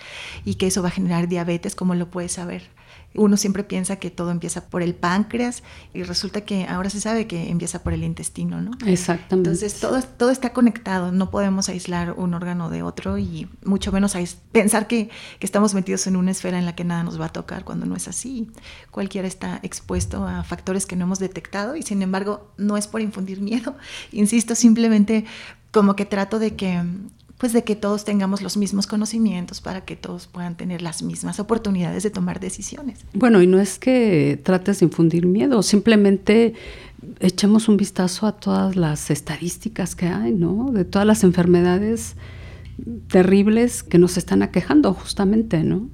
y 0.45 0.57
que 0.57 0.67
eso 0.67 0.83
va 0.83 0.89
a 0.89 0.93
generar 0.93 1.29
diabetes, 1.29 1.75
como 1.75 1.95
lo 1.95 2.11
puedes 2.11 2.33
saber 2.33 2.71
uno 3.15 3.37
siempre 3.37 3.65
piensa 3.65 3.97
que 3.97 4.11
todo 4.11 4.31
empieza 4.31 4.67
por 4.67 4.83
el 4.83 4.95
páncreas 4.95 5.65
y 5.93 6.05
resulta 6.05 6.43
que 6.43 6.67
ahora 6.67 6.91
se 6.91 7.01
sabe 7.01 7.27
que 7.27 7.51
empieza 7.51 7.83
por 7.83 7.93
el 7.93 8.05
intestino, 8.05 8.61
¿no? 8.61 8.73
Exactamente. 8.87 9.51
Entonces 9.51 9.81
todo, 9.81 10.01
todo 10.03 10.31
está 10.31 10.53
conectado, 10.53 11.11
no 11.11 11.31
podemos 11.31 11.69
aislar 11.69 12.13
un 12.13 12.35
órgano 12.35 12.71
de 12.71 12.83
otro 12.83 13.19
y 13.19 13.49
mucho 13.65 13.91
menos 13.91 14.17
pensar 14.53 14.87
que, 14.87 15.11
que 15.39 15.47
estamos 15.47 15.75
metidos 15.75 16.07
en 16.07 16.17
una 16.17 16.31
esfera 16.31 16.59
en 16.59 16.67
la 16.67 16.77
que 16.77 16.85
nada 16.85 17.03
nos 17.03 17.21
va 17.21 17.27
a 17.27 17.33
tocar 17.33 17.65
cuando 17.65 17.85
no 17.87 17.97
es 17.97 18.07
así. 18.07 18.49
Cualquiera 18.93 19.27
está 19.31 19.61
expuesto 19.63 20.27
a 20.27 20.45
factores 20.45 20.87
que 20.87 20.97
no 20.97 21.05
hemos 21.05 21.19
detectado 21.19 21.77
y 21.77 21.83
sin 21.83 22.03
embargo 22.03 22.53
no 22.57 22.77
es 22.77 22.87
por 22.87 23.01
infundir 23.01 23.41
miedo, 23.51 23.77
insisto, 24.13 24.55
simplemente 24.55 25.25
como 25.71 25.97
que 25.97 26.05
trato 26.05 26.39
de 26.39 26.57
que 26.57 26.83
pues 27.39 27.55
de 27.55 27.65
que 27.65 27.75
todos 27.75 28.05
tengamos 28.05 28.43
los 28.43 28.59
mismos 28.59 28.87
conocimientos 28.87 29.63
para 29.63 29.87
que 29.87 29.97
todos 29.97 30.27
puedan 30.27 30.59
tener 30.59 30.83
las 30.83 31.03
mismas 31.03 31.41
oportunidades 31.41 32.03
de 32.03 32.11
tomar 32.11 32.39
decisiones. 32.39 32.99
Bueno, 33.15 33.41
y 33.41 33.47
no 33.47 33.59
es 33.59 33.79
que 33.79 34.39
trates 34.43 34.81
de 34.81 34.85
infundir 34.85 35.25
miedo, 35.25 35.63
simplemente 35.63 36.53
echemos 37.19 37.67
un 37.71 37.79
vistazo 37.79 38.27
a 38.27 38.33
todas 38.33 38.77
las 38.77 39.11
estadísticas 39.11 39.97
que 39.97 40.07
hay, 40.07 40.33
¿no? 40.33 40.71
De 40.71 40.85
todas 40.85 41.07
las 41.07 41.25
enfermedades 41.25 42.15
terribles 43.09 43.83
que 43.83 43.99
nos 43.99 44.19
están 44.19 44.43
aquejando 44.43 44.93
justamente, 44.93 45.65
¿no? 45.65 45.89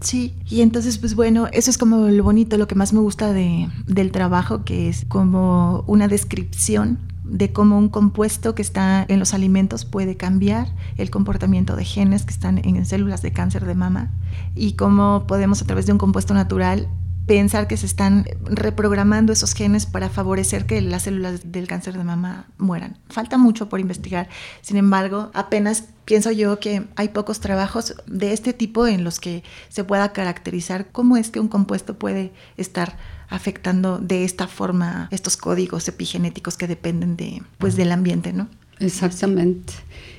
Sí, 0.00 0.34
y 0.48 0.62
entonces 0.62 0.96
pues 0.98 1.14
bueno, 1.14 1.48
eso 1.52 1.70
es 1.70 1.76
como 1.76 2.08
lo 2.08 2.24
bonito, 2.24 2.56
lo 2.56 2.66
que 2.66 2.74
más 2.74 2.92
me 2.92 3.00
gusta 3.00 3.32
de, 3.32 3.68
del 3.86 4.12
trabajo, 4.12 4.64
que 4.64 4.88
es 4.88 5.04
como 5.06 5.84
una 5.86 6.08
descripción 6.08 6.98
de 7.24 7.52
cómo 7.52 7.78
un 7.78 7.88
compuesto 7.88 8.54
que 8.54 8.62
está 8.62 9.04
en 9.08 9.18
los 9.18 9.34
alimentos 9.34 9.84
puede 9.84 10.16
cambiar 10.16 10.68
el 10.96 11.10
comportamiento 11.10 11.76
de 11.76 11.84
genes 11.84 12.24
que 12.24 12.32
están 12.32 12.58
en 12.64 12.84
células 12.86 13.22
de 13.22 13.32
cáncer 13.32 13.66
de 13.66 13.74
mama 13.74 14.10
y 14.54 14.72
cómo 14.72 15.24
podemos 15.28 15.62
a 15.62 15.66
través 15.66 15.86
de 15.86 15.92
un 15.92 15.98
compuesto 15.98 16.34
natural 16.34 16.88
pensar 17.30 17.68
que 17.68 17.76
se 17.76 17.86
están 17.86 18.26
reprogramando 18.42 19.32
esos 19.32 19.54
genes 19.54 19.86
para 19.86 20.08
favorecer 20.08 20.66
que 20.66 20.80
las 20.80 21.04
células 21.04 21.52
del 21.52 21.68
cáncer 21.68 21.96
de 21.96 22.02
mama 22.02 22.48
mueran. 22.58 22.98
Falta 23.08 23.38
mucho 23.38 23.68
por 23.68 23.78
investigar. 23.78 24.28
Sin 24.62 24.76
embargo, 24.76 25.30
apenas 25.32 25.84
pienso 26.06 26.32
yo 26.32 26.58
que 26.58 26.88
hay 26.96 27.10
pocos 27.10 27.38
trabajos 27.38 27.94
de 28.08 28.32
este 28.32 28.52
tipo 28.52 28.88
en 28.88 29.04
los 29.04 29.20
que 29.20 29.44
se 29.68 29.84
pueda 29.84 30.12
caracterizar 30.12 30.90
cómo 30.90 31.16
es 31.16 31.30
que 31.30 31.38
un 31.38 31.46
compuesto 31.46 31.96
puede 31.96 32.32
estar 32.56 32.98
afectando 33.28 33.98
de 33.98 34.24
esta 34.24 34.48
forma 34.48 35.06
estos 35.12 35.36
códigos 35.36 35.86
epigenéticos 35.86 36.56
que 36.56 36.66
dependen 36.66 37.16
de, 37.16 37.44
pues, 37.58 37.76
del 37.76 37.92
ambiente, 37.92 38.32
¿no? 38.32 38.48
Exactamente. 38.80 39.72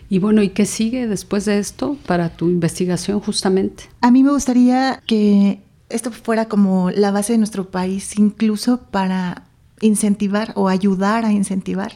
Y 0.07 0.19
bueno, 0.19 0.41
¿y 0.43 0.49
qué 0.51 0.65
sigue 0.65 1.07
después 1.07 1.43
de 1.43 1.59
esto 1.59 1.97
para 2.05 2.29
tu 2.29 2.47
investigación 2.47 3.19
justamente? 3.19 3.89
A 3.99 4.11
mí 4.11 4.23
me 4.23 4.31
gustaría 4.31 5.03
que 5.05 5.59
esto 5.93 6.11
fuera 6.11 6.45
como 6.45 6.91
la 6.91 7.11
base 7.11 7.33
de 7.33 7.37
nuestro 7.37 7.69
país, 7.69 8.17
incluso 8.17 8.81
para 8.81 9.43
incentivar 9.81 10.53
o 10.55 10.67
ayudar 10.67 11.25
a 11.25 11.31
incentivar 11.31 11.93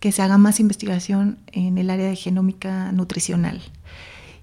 que 0.00 0.12
se 0.12 0.22
haga 0.22 0.36
más 0.36 0.60
investigación 0.60 1.38
en 1.52 1.78
el 1.78 1.88
área 1.88 2.08
de 2.08 2.16
genómica 2.16 2.90
nutricional. 2.92 3.62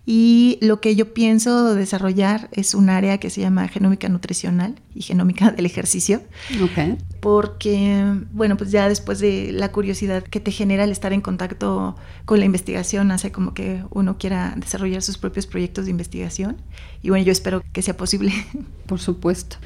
Y 0.05 0.57
lo 0.61 0.81
que 0.81 0.95
yo 0.95 1.13
pienso 1.13 1.75
desarrollar 1.75 2.49
es 2.51 2.73
un 2.73 2.89
área 2.89 3.19
que 3.19 3.29
se 3.29 3.41
llama 3.41 3.67
genómica 3.67 4.09
nutricional 4.09 4.75
y 4.95 5.03
genómica 5.03 5.51
del 5.51 5.65
ejercicio. 5.65 6.21
Okay. 6.63 6.97
Porque, 7.19 8.03
bueno, 8.31 8.57
pues 8.57 8.71
ya 8.71 8.89
después 8.89 9.19
de 9.19 9.51
la 9.51 9.71
curiosidad 9.71 10.23
que 10.23 10.39
te 10.39 10.51
genera 10.51 10.83
el 10.83 10.91
estar 10.91 11.13
en 11.13 11.21
contacto 11.21 11.95
con 12.25 12.39
la 12.39 12.45
investigación, 12.45 13.11
hace 13.11 13.31
como 13.31 13.53
que 13.53 13.83
uno 13.91 14.17
quiera 14.17 14.55
desarrollar 14.57 15.03
sus 15.03 15.17
propios 15.17 15.45
proyectos 15.45 15.85
de 15.85 15.91
investigación. 15.91 16.57
Y 17.03 17.09
bueno, 17.09 17.23
yo 17.23 17.31
espero 17.31 17.61
que 17.71 17.81
sea 17.81 17.95
posible. 17.95 18.33
Por 18.87 18.99
supuesto. 18.99 19.57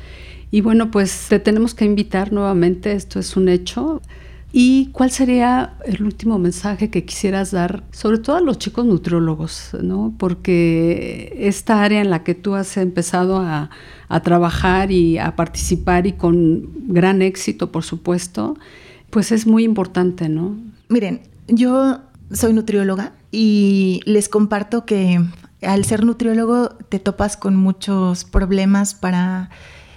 Y 0.51 0.61
bueno, 0.61 0.91
pues 0.91 1.27
te 1.29 1.39
tenemos 1.39 1.73
que 1.73 1.85
invitar 1.85 2.31
nuevamente, 2.31 2.91
esto 2.91 3.19
es 3.19 3.35
un 3.37 3.49
hecho. 3.49 4.01
¿Y 4.55 4.89
cuál 4.91 5.09
sería 5.09 5.73
el 5.83 6.03
último 6.03 6.37
mensaje 6.37 6.91
que 6.91 7.05
quisieras 7.05 7.49
dar, 7.49 7.83
sobre 7.91 8.19
todo 8.19 8.35
a 8.35 8.39
los 8.39 8.59
chicos 8.59 8.85
nutriólogos, 8.85 9.71
¿no? 9.81 10.13
Porque 10.19 11.35
esta 11.39 11.81
área 11.81 12.01
en 12.01 12.11
la 12.11 12.23
que 12.23 12.35
tú 12.35 12.53
has 12.53 12.77
empezado 12.77 13.39
a, 13.39 13.71
trabajar 14.23 14.91
y 14.91 15.17
a 15.17 15.35
participar 15.35 16.05
y 16.05 16.13
con 16.13 16.69
gran 16.87 17.23
éxito, 17.23 17.71
por 17.71 17.83
supuesto, 17.83 18.55
pues 19.09 19.31
es 19.31 19.47
muy 19.47 19.63
importante, 19.63 20.29
¿no? 20.29 20.55
Miren, 20.87 21.21
yo 21.47 22.01
soy 22.31 22.53
nutrióloga 22.53 23.13
y 23.31 24.01
les 24.05 24.29
comparto 24.29 24.85
que 24.85 25.19
al 25.63 25.83
ser 25.83 26.05
nutriólogo 26.05 26.69
te 26.89 26.99
topas 26.99 27.37
con 27.37 27.55
muchos 27.55 28.23
problemas 28.23 28.93
para 28.93 29.49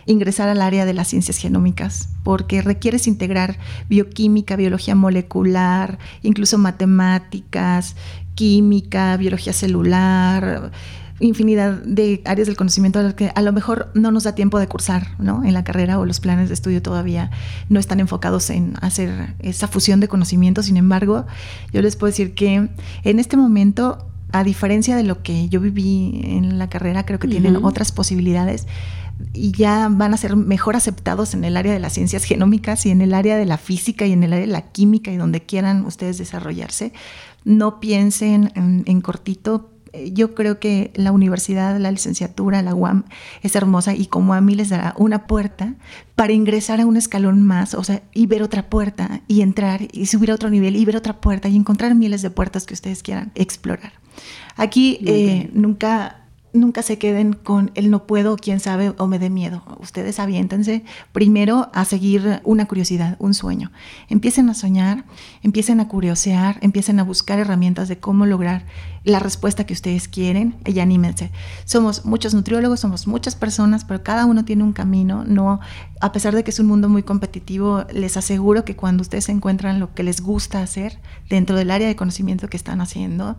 ingresar 0.06 0.48
al 0.48 0.62
área 0.62 0.84
de 0.84 0.94
las 0.94 1.08
ciencias 1.08 1.36
genómicas, 1.36 2.08
porque 2.22 2.62
requieres 2.62 3.06
integrar 3.06 3.58
bioquímica, 3.88 4.56
biología 4.56 4.94
molecular, 4.94 5.98
incluso 6.22 6.58
matemáticas, 6.58 7.96
química, 8.34 9.16
biología 9.16 9.52
celular, 9.52 10.70
infinidad 11.20 11.72
de 11.82 12.20
áreas 12.24 12.46
del 12.46 12.56
conocimiento 12.56 12.98
a 12.98 13.02
las 13.02 13.14
que 13.14 13.32
a 13.34 13.42
lo 13.42 13.52
mejor 13.52 13.90
no 13.94 14.10
nos 14.10 14.24
da 14.24 14.34
tiempo 14.34 14.58
de 14.58 14.68
cursar 14.68 15.08
¿no? 15.18 15.44
en 15.44 15.54
la 15.54 15.64
carrera 15.64 15.98
o 15.98 16.04
los 16.04 16.20
planes 16.20 16.48
de 16.48 16.54
estudio 16.54 16.82
todavía 16.82 17.30
no 17.68 17.80
están 17.80 18.00
enfocados 18.00 18.50
en 18.50 18.74
hacer 18.82 19.34
esa 19.38 19.66
fusión 19.66 20.00
de 20.00 20.08
conocimientos. 20.08 20.66
Sin 20.66 20.76
embargo, 20.76 21.26
yo 21.72 21.82
les 21.82 21.96
puedo 21.96 22.10
decir 22.10 22.34
que 22.34 22.68
en 23.04 23.18
este 23.18 23.36
momento, 23.36 24.06
a 24.32 24.44
diferencia 24.44 24.96
de 24.96 25.04
lo 25.04 25.22
que 25.22 25.48
yo 25.48 25.60
viví 25.60 26.20
en 26.24 26.58
la 26.58 26.68
carrera, 26.68 27.06
creo 27.06 27.18
que 27.18 27.28
tienen 27.28 27.64
otras 27.64 27.92
posibilidades 27.92 28.66
y 29.32 29.52
ya 29.52 29.88
van 29.90 30.14
a 30.14 30.16
ser 30.16 30.36
mejor 30.36 30.76
aceptados 30.76 31.34
en 31.34 31.44
el 31.44 31.56
área 31.56 31.72
de 31.72 31.78
las 31.78 31.94
ciencias 31.94 32.24
genómicas 32.24 32.84
y 32.86 32.90
en 32.90 33.00
el 33.00 33.14
área 33.14 33.36
de 33.36 33.46
la 33.46 33.58
física 33.58 34.06
y 34.06 34.12
en 34.12 34.22
el 34.22 34.32
área 34.32 34.46
de 34.46 34.52
la 34.52 34.72
química 34.72 35.10
y 35.10 35.16
donde 35.16 35.42
quieran 35.42 35.84
ustedes 35.86 36.18
desarrollarse. 36.18 36.92
No 37.44 37.80
piensen 37.80 38.52
en, 38.54 39.00
cortito. 39.00 39.70
Yo 40.12 40.34
creo 40.34 40.58
que 40.58 40.92
la 40.94 41.12
universidad, 41.12 41.78
la 41.78 41.90
licenciatura, 41.90 42.60
la 42.60 42.74
UAM 42.74 43.04
es 43.42 43.56
hermosa 43.56 43.94
y 43.94 44.06
como 44.06 44.34
a 44.34 44.40
mí 44.40 44.54
les 44.54 44.68
dará 44.68 44.94
una 44.98 45.26
puerta 45.26 45.74
para 46.14 46.32
ingresar 46.32 46.80
a 46.80 46.86
un 46.86 46.96
escalón 46.96 47.42
más, 47.42 47.72
o 47.72 47.84
sea, 47.84 48.02
y 48.12 48.26
ver 48.26 48.42
otra 48.42 48.68
puerta 48.68 49.22
y 49.28 49.40
entrar 49.40 49.88
y 49.92 50.06
subir 50.06 50.30
a 50.30 50.34
otro 50.34 50.50
nivel 50.50 50.76
y 50.76 50.84
ver 50.84 50.96
otra 50.96 51.20
puerta 51.20 51.48
y 51.48 51.56
encontrar 51.56 51.94
miles 51.94 52.20
de 52.20 52.30
puertas 52.30 52.66
que 52.66 52.74
ustedes 52.74 53.02
quieran 53.02 53.32
explorar. 53.34 53.92
Aquí 54.56 54.98
eh, 55.06 55.50
nunca 55.54 56.25
nunca 56.56 56.82
se 56.82 56.98
queden 56.98 57.32
con 57.32 57.70
el 57.74 57.90
no 57.90 58.06
puedo, 58.06 58.36
quién 58.36 58.60
sabe, 58.60 58.92
o 58.98 59.06
me 59.06 59.18
dé 59.18 59.30
miedo. 59.30 59.62
Ustedes 59.80 60.18
aviéntense 60.18 60.84
primero 61.12 61.70
a 61.72 61.84
seguir 61.84 62.40
una 62.44 62.66
curiosidad, 62.66 63.16
un 63.18 63.34
sueño. 63.34 63.72
Empiecen 64.08 64.48
a 64.50 64.54
soñar, 64.54 65.04
empiecen 65.42 65.80
a 65.80 65.88
curiosear, 65.88 66.58
empiecen 66.60 67.00
a 67.00 67.04
buscar 67.04 67.38
herramientas 67.38 67.88
de 67.88 67.98
cómo 67.98 68.26
lograr 68.26 68.64
la 69.06 69.20
respuesta 69.20 69.64
que 69.64 69.72
ustedes 69.72 70.08
quieren 70.08 70.56
y 70.66 70.80
anímense. 70.80 71.30
Somos 71.64 72.04
muchos 72.04 72.34
nutriólogos, 72.34 72.80
somos 72.80 73.06
muchas 73.06 73.36
personas, 73.36 73.84
pero 73.84 74.02
cada 74.02 74.26
uno 74.26 74.44
tiene 74.44 74.64
un 74.64 74.72
camino. 74.72 75.24
No, 75.24 75.60
a 76.00 76.10
pesar 76.10 76.34
de 76.34 76.42
que 76.42 76.50
es 76.50 76.58
un 76.58 76.66
mundo 76.66 76.88
muy 76.88 77.04
competitivo, 77.04 77.84
les 77.92 78.16
aseguro 78.16 78.64
que 78.64 78.74
cuando 78.74 79.02
ustedes 79.02 79.28
encuentran 79.28 79.78
lo 79.78 79.94
que 79.94 80.02
les 80.02 80.20
gusta 80.20 80.60
hacer 80.60 80.98
dentro 81.30 81.56
del 81.56 81.70
área 81.70 81.86
de 81.86 81.94
conocimiento 81.94 82.48
que 82.48 82.56
están 82.56 82.80
haciendo, 82.80 83.36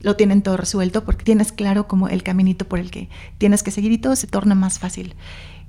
lo 0.00 0.16
tienen 0.16 0.40
todo 0.40 0.56
resuelto 0.56 1.04
porque 1.04 1.24
tienes 1.24 1.52
claro 1.52 1.86
como 1.86 2.08
el 2.08 2.22
caminito 2.22 2.66
por 2.66 2.78
el 2.78 2.90
que 2.90 3.10
tienes 3.36 3.62
que 3.62 3.70
seguir 3.70 3.92
y 3.92 3.98
todo 3.98 4.16
se 4.16 4.26
torna 4.26 4.54
más 4.54 4.78
fácil. 4.78 5.14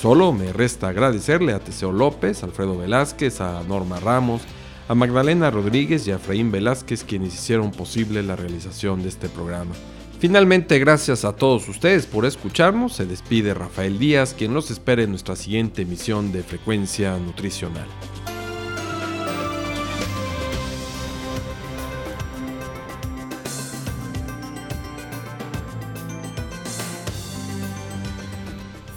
Solo 0.00 0.32
me 0.32 0.52
resta 0.52 0.86
agradecerle 0.88 1.54
a 1.54 1.58
Teseo 1.58 1.90
López, 1.90 2.44
Alfredo 2.44 2.78
Velázquez, 2.78 3.40
a 3.40 3.64
Norma 3.64 3.98
Ramos, 3.98 4.42
a 4.86 4.94
Magdalena 4.94 5.50
Rodríguez 5.50 6.06
y 6.06 6.12
a 6.12 6.16
Efraín 6.16 6.52
Velázquez 6.52 7.02
quienes 7.02 7.34
hicieron 7.34 7.72
posible 7.72 8.22
la 8.22 8.36
realización 8.36 9.02
de 9.02 9.08
este 9.08 9.28
programa. 9.28 9.72
Finalmente, 10.20 10.78
gracias 10.78 11.24
a 11.24 11.34
todos 11.34 11.68
ustedes 11.68 12.06
por 12.06 12.26
escucharnos. 12.26 12.92
Se 12.92 13.06
despide 13.06 13.54
Rafael 13.54 13.98
Díaz, 13.98 14.36
quien 14.38 14.54
nos 14.54 14.70
espera 14.70 15.02
en 15.02 15.10
nuestra 15.10 15.34
siguiente 15.34 15.82
emisión 15.82 16.30
de 16.32 16.44
Frecuencia 16.44 17.18
Nutricional. 17.18 17.88